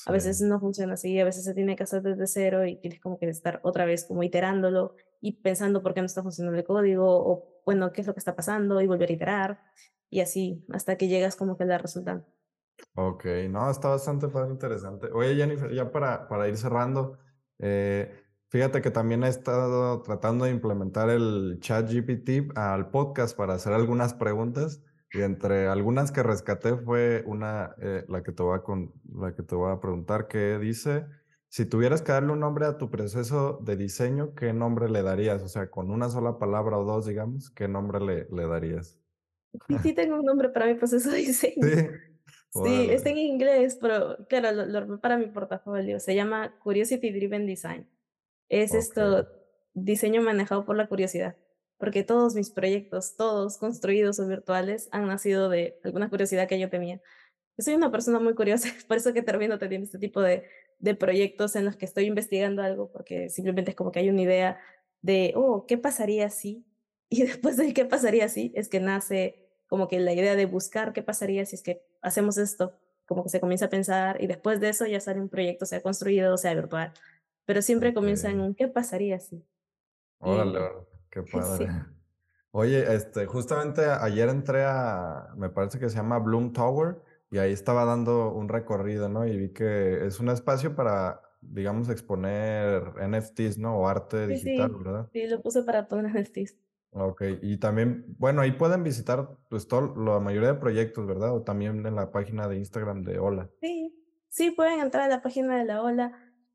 [0.06, 0.12] A Sí.
[0.12, 3.18] veces no funciona así, a veces se tiene que hacer desde cero y tienes como
[3.18, 7.04] que estar otra vez como iterándolo y pensando por qué no está funcionando el código
[7.08, 9.60] o, bueno, qué es lo que está pasando y volver a iterar
[10.10, 12.30] y así hasta que llegas como que a la resultante.
[12.94, 15.08] Ok, no, está bastante padre, interesante.
[15.12, 17.18] Oye, Jennifer, ya para, para ir cerrando,
[17.58, 18.12] eh,
[18.48, 23.72] fíjate que también he estado tratando de implementar el chat GPT al podcast para hacer
[23.72, 28.62] algunas preguntas y entre algunas que rescaté fue una, eh, la que te voy a,
[28.62, 31.06] con, la que te voy a preguntar, que dice,
[31.48, 35.42] si tuvieras que darle un nombre a tu proceso de diseño, ¿qué nombre le darías?
[35.42, 38.98] O sea, con una sola palabra o dos, digamos, ¿qué nombre le, le darías?
[39.66, 41.66] Sí, sí tengo un nombre para mi proceso de diseño.
[41.66, 41.88] Sí,
[42.54, 46.00] está órale, en inglés, pero claro, lo, lo para mi portafolio.
[46.00, 47.88] Se llama Curiosity Driven Design.
[48.48, 48.78] Es ok.
[48.78, 49.28] esto,
[49.74, 51.36] diseño manejado por la curiosidad.
[51.78, 56.68] porque todos mis proyectos, todos construidos o virtuales, han nacido de alguna curiosidad que yo
[56.68, 57.00] tenía.
[57.56, 60.44] Yo soy una persona muy curiosa, por eso que termino teniendo este tipo de,
[60.78, 64.22] de proyectos en los que estoy investigando algo, porque simplemente es como que hay una
[64.22, 64.58] idea
[65.02, 66.64] de, oh, ¿qué pasaría si?
[67.10, 70.92] Y después de qué pasaría si, es que nace como que la idea de buscar
[70.92, 72.74] qué pasaría si es que hacemos esto,
[73.06, 75.82] como que se comienza a pensar y después de eso ya sale un proyecto, sea
[75.82, 76.92] construido, sea virtual,
[77.44, 79.44] pero siempre comienza en un qué pasaría si.
[80.18, 81.66] Órale, órale, qué padre.
[81.66, 81.72] sí,
[82.50, 86.96] Oye, este, justamente ayer entré a, me parece que se llama Bloom Tower,
[87.30, 89.26] y ahí estaba dando un recorrido, ¿no?
[89.26, 93.76] Y vi que es un espacio para, digamos, exponer NFTs, ¿no?
[93.76, 95.08] O arte sí, digital, sí, ¿verdad?
[95.12, 96.56] sí, lo puse para poner NFTs.
[96.90, 101.34] Ok, y también, bueno, ahí pueden visitar pues todo, la mayoría de proyectos, ¿verdad?
[101.34, 103.50] O también en la página de Instagram de Hola.
[103.60, 103.94] Sí,
[104.28, 106.12] sí, pueden entrar a la página de la Ola.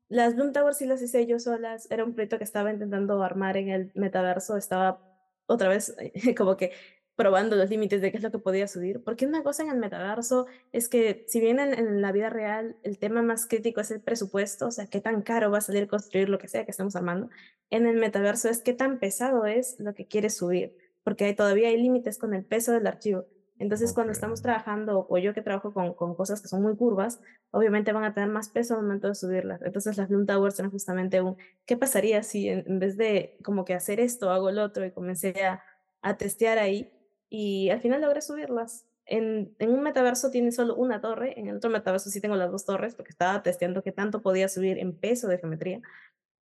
[0.08, 1.90] Las Bloom Towers sí las hice yo solas.
[1.90, 4.56] Era un proyecto que estaba intentando armar en el metaverso.
[4.56, 5.00] Estaba
[5.46, 5.96] otra vez
[6.36, 6.72] como que
[7.16, 9.02] probando los límites de qué es lo que podía subir.
[9.02, 12.76] Porque una cosa en el metaverso es que, si bien en, en la vida real
[12.82, 15.86] el tema más crítico es el presupuesto, o sea, qué tan caro va a salir
[15.88, 17.28] construir lo que sea que estemos armando,
[17.70, 20.76] en el metaverso es qué tan pesado es lo que quieres subir.
[21.02, 23.26] Porque hay, todavía hay límites con el peso del archivo.
[23.58, 26.76] Entonces, Ok, cuando estamos trabajando, o yo que trabajo con, con cosas que son muy
[26.76, 29.62] curvas, obviamente van a tener más peso al momento de subirlas.
[29.62, 31.36] Entonces, las Bloom Towers eran justamente un,
[31.66, 34.84] ¿qué pasaría si en, en vez de como que hacer esto, hago el otro?
[34.84, 35.62] Y comencé a,
[36.02, 36.92] a testear ahí
[37.28, 38.86] y al final logré subirlas.
[39.06, 42.50] En, en un metaverso tiene solo una torre, en el otro metaverso sí tengo las
[42.50, 45.82] dos torres porque estaba testeando qué tanto podía subir en peso de geometría.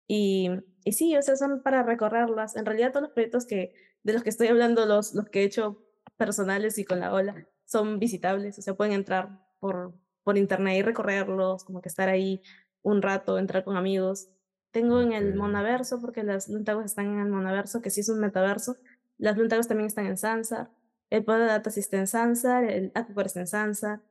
[0.08, 0.50] Y,
[0.84, 2.56] y sí, o sea, son para recorrerlas.
[2.56, 5.44] En realidad todos los proyectos que, de los que estoy hablando, los, los que he
[5.44, 5.84] hecho
[6.16, 10.82] personales y con la ola, son visitables, o sea, pueden entrar por, por internet y
[10.82, 12.42] recorrerlos, como que estar ahí
[12.82, 14.30] un rato, entrar con amigos.
[14.72, 18.20] Tengo en el Monaverso, porque las Luntagos están en el Monaverso, que sí es un
[18.20, 18.76] metaverso.
[19.18, 20.70] Las Luntagos también están en Sansar.
[21.10, 24.02] El Poder de Data sí está en Sansar, el Aquacore está en Sansar.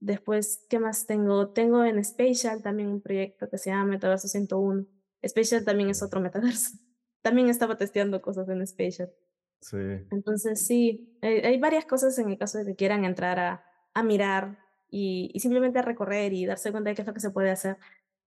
[0.00, 1.50] Después, ¿qué más tengo?
[1.50, 4.86] Tengo en Spatial también un proyecto que se llama Metaverso 101.
[5.26, 6.70] Spatial también es otro metaverso.
[7.20, 9.12] También estaba testeando cosas en Spatial.
[9.60, 9.76] Sí,
[10.12, 14.04] Entonces, sí, hay, hay varias cosas en el caso de que quieran entrar a, a
[14.04, 14.56] mirar
[14.88, 17.50] y, y simplemente a recorrer y darse cuenta de qué es lo que se puede
[17.50, 17.76] hacer.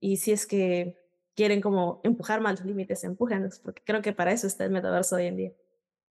[0.01, 0.97] Y si es que
[1.35, 5.15] quieren como empujar más los límites, empújenlos, porque creo que para eso está el metaverso
[5.15, 5.53] hoy en día.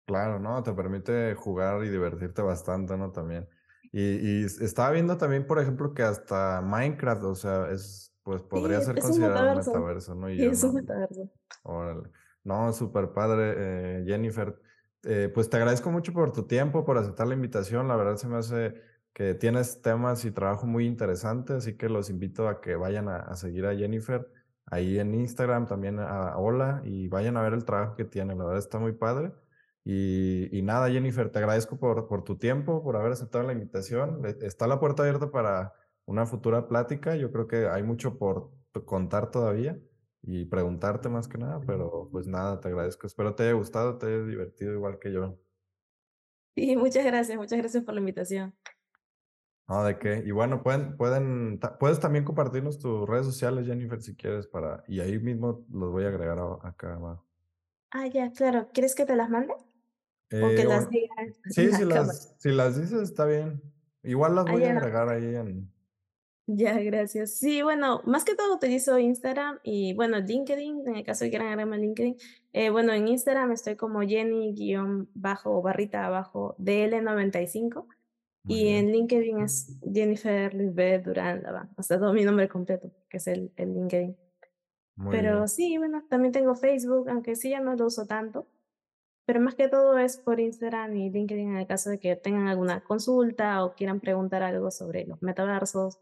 [0.09, 0.63] Claro, ¿no?
[0.65, 3.13] Te permite jugar y divertirte bastante, ¿no?
[3.13, 3.49] También.
[3.93, 8.81] Y, y estaba viendo también, por ejemplo, que hasta Minecraft, o sea, es, pues podría
[8.81, 9.55] Sí, ser considerado un metaverso.
[9.55, 10.31] metaverso, ¿no?
[10.31, 10.77] Y Sí, yo es un no.
[10.77, 11.31] metaverso.
[11.63, 12.11] Órale.
[12.45, 14.61] No, súper padre, eh, Jennifer.
[15.05, 17.89] Eh, pues te agradezco mucho por tu tiempo, por aceptar la invitación.
[17.89, 18.75] La verdad se me hace
[19.13, 23.19] que tienes temas y trabajo muy interesante, así que los invito a que vayan a,
[23.21, 24.31] a seguir a Jennifer
[24.67, 28.35] ahí en Instagram, también a, a Hola, y vayan a ver el trabajo que tiene.
[28.37, 29.33] La verdad está muy padre.
[29.91, 34.21] Y, y nada, Jennifer, te agradezco por, por tu tiempo, por haber aceptado la invitación.
[34.43, 35.73] Está la puerta abierta para
[36.05, 37.17] una futura plática.
[37.17, 38.51] Yo creo que hay mucho por
[38.85, 39.79] contar todavía
[40.21, 43.07] y preguntarte más que nada, pero pues nada, te agradezco.
[43.07, 45.39] Espero te haya gustado, te haya divertido igual que yo.
[46.55, 48.55] Sí, muchas gracias, muchas gracias por la invitación.
[49.69, 50.23] No, de qué.
[50.23, 55.01] Y bueno, pueden, pueden, puedes también compartirnos tus redes sociales, Jennifer, si quieres, para, y
[55.01, 57.27] ahí mismo los voy a agregar acá abajo.
[57.91, 58.69] Ah, ya, claro.
[58.75, 59.55] ¿Quieres que te las mande?
[60.41, 63.63] ¿O Eh, que las bueno, diga en sí, si las, si las dices, está bien.
[64.03, 65.73] Igual las Ah, voy a agregar ahí en.
[66.47, 67.35] Ya, gracias.
[67.39, 71.33] Sí, bueno, más que todo utilizo Instagram y bueno, LinkedIn, en el caso de que
[71.33, 72.17] quieran agregarme a LinkedIn.
[72.55, 75.63] Eh, bueno, en Instagram estoy como Jenny-bajo
[75.93, 77.87] abajo DL95
[78.45, 81.45] Muy y bien, en LinkedIn es Jennifer Lisbeth Durán
[81.77, 84.17] o sea, todo mi nombre completo, que es el, el LinkedIn.
[84.97, 85.49] muy Pero bien.
[85.49, 88.49] sí, bueno, también tengo Facebook, aunque sí ya no lo uso tanto,
[89.29, 92.49] pero más que todo es por Instagram y LinkedIn en el caso de que tengan
[92.49, 95.99] alguna consulta o quieran preguntar algo sobre los metaversos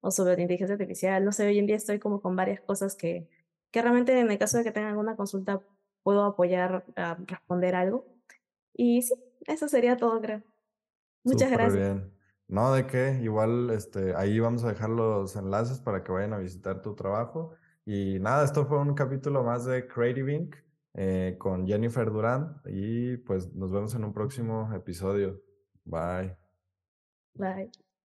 [0.00, 1.24] o sobre la inteligencia artificial.
[1.24, 3.28] No sé, hoy en día estoy como con varias cosas que,
[3.72, 5.60] que realmente en el caso de que tengan alguna consulta
[6.04, 8.06] puedo apoyar a responder algo.
[8.74, 9.14] Y sí,
[9.48, 10.44] eso sería todo, creo.
[11.24, 11.96] Muchas Súper gracias.
[11.96, 12.12] bien.
[12.46, 16.38] No, de qué, igual este, ahí vamos a dejar los enlaces para que vayan a
[16.38, 17.56] visitar tu trabajo.
[17.84, 20.67] Y nada, esto fue un capítulo más de Creative Inc.
[21.00, 25.40] eh, con Jennifer Durán y pues nos vemos en un próximo episodio.
[25.84, 26.36] Bye.
[27.34, 27.70] Bye.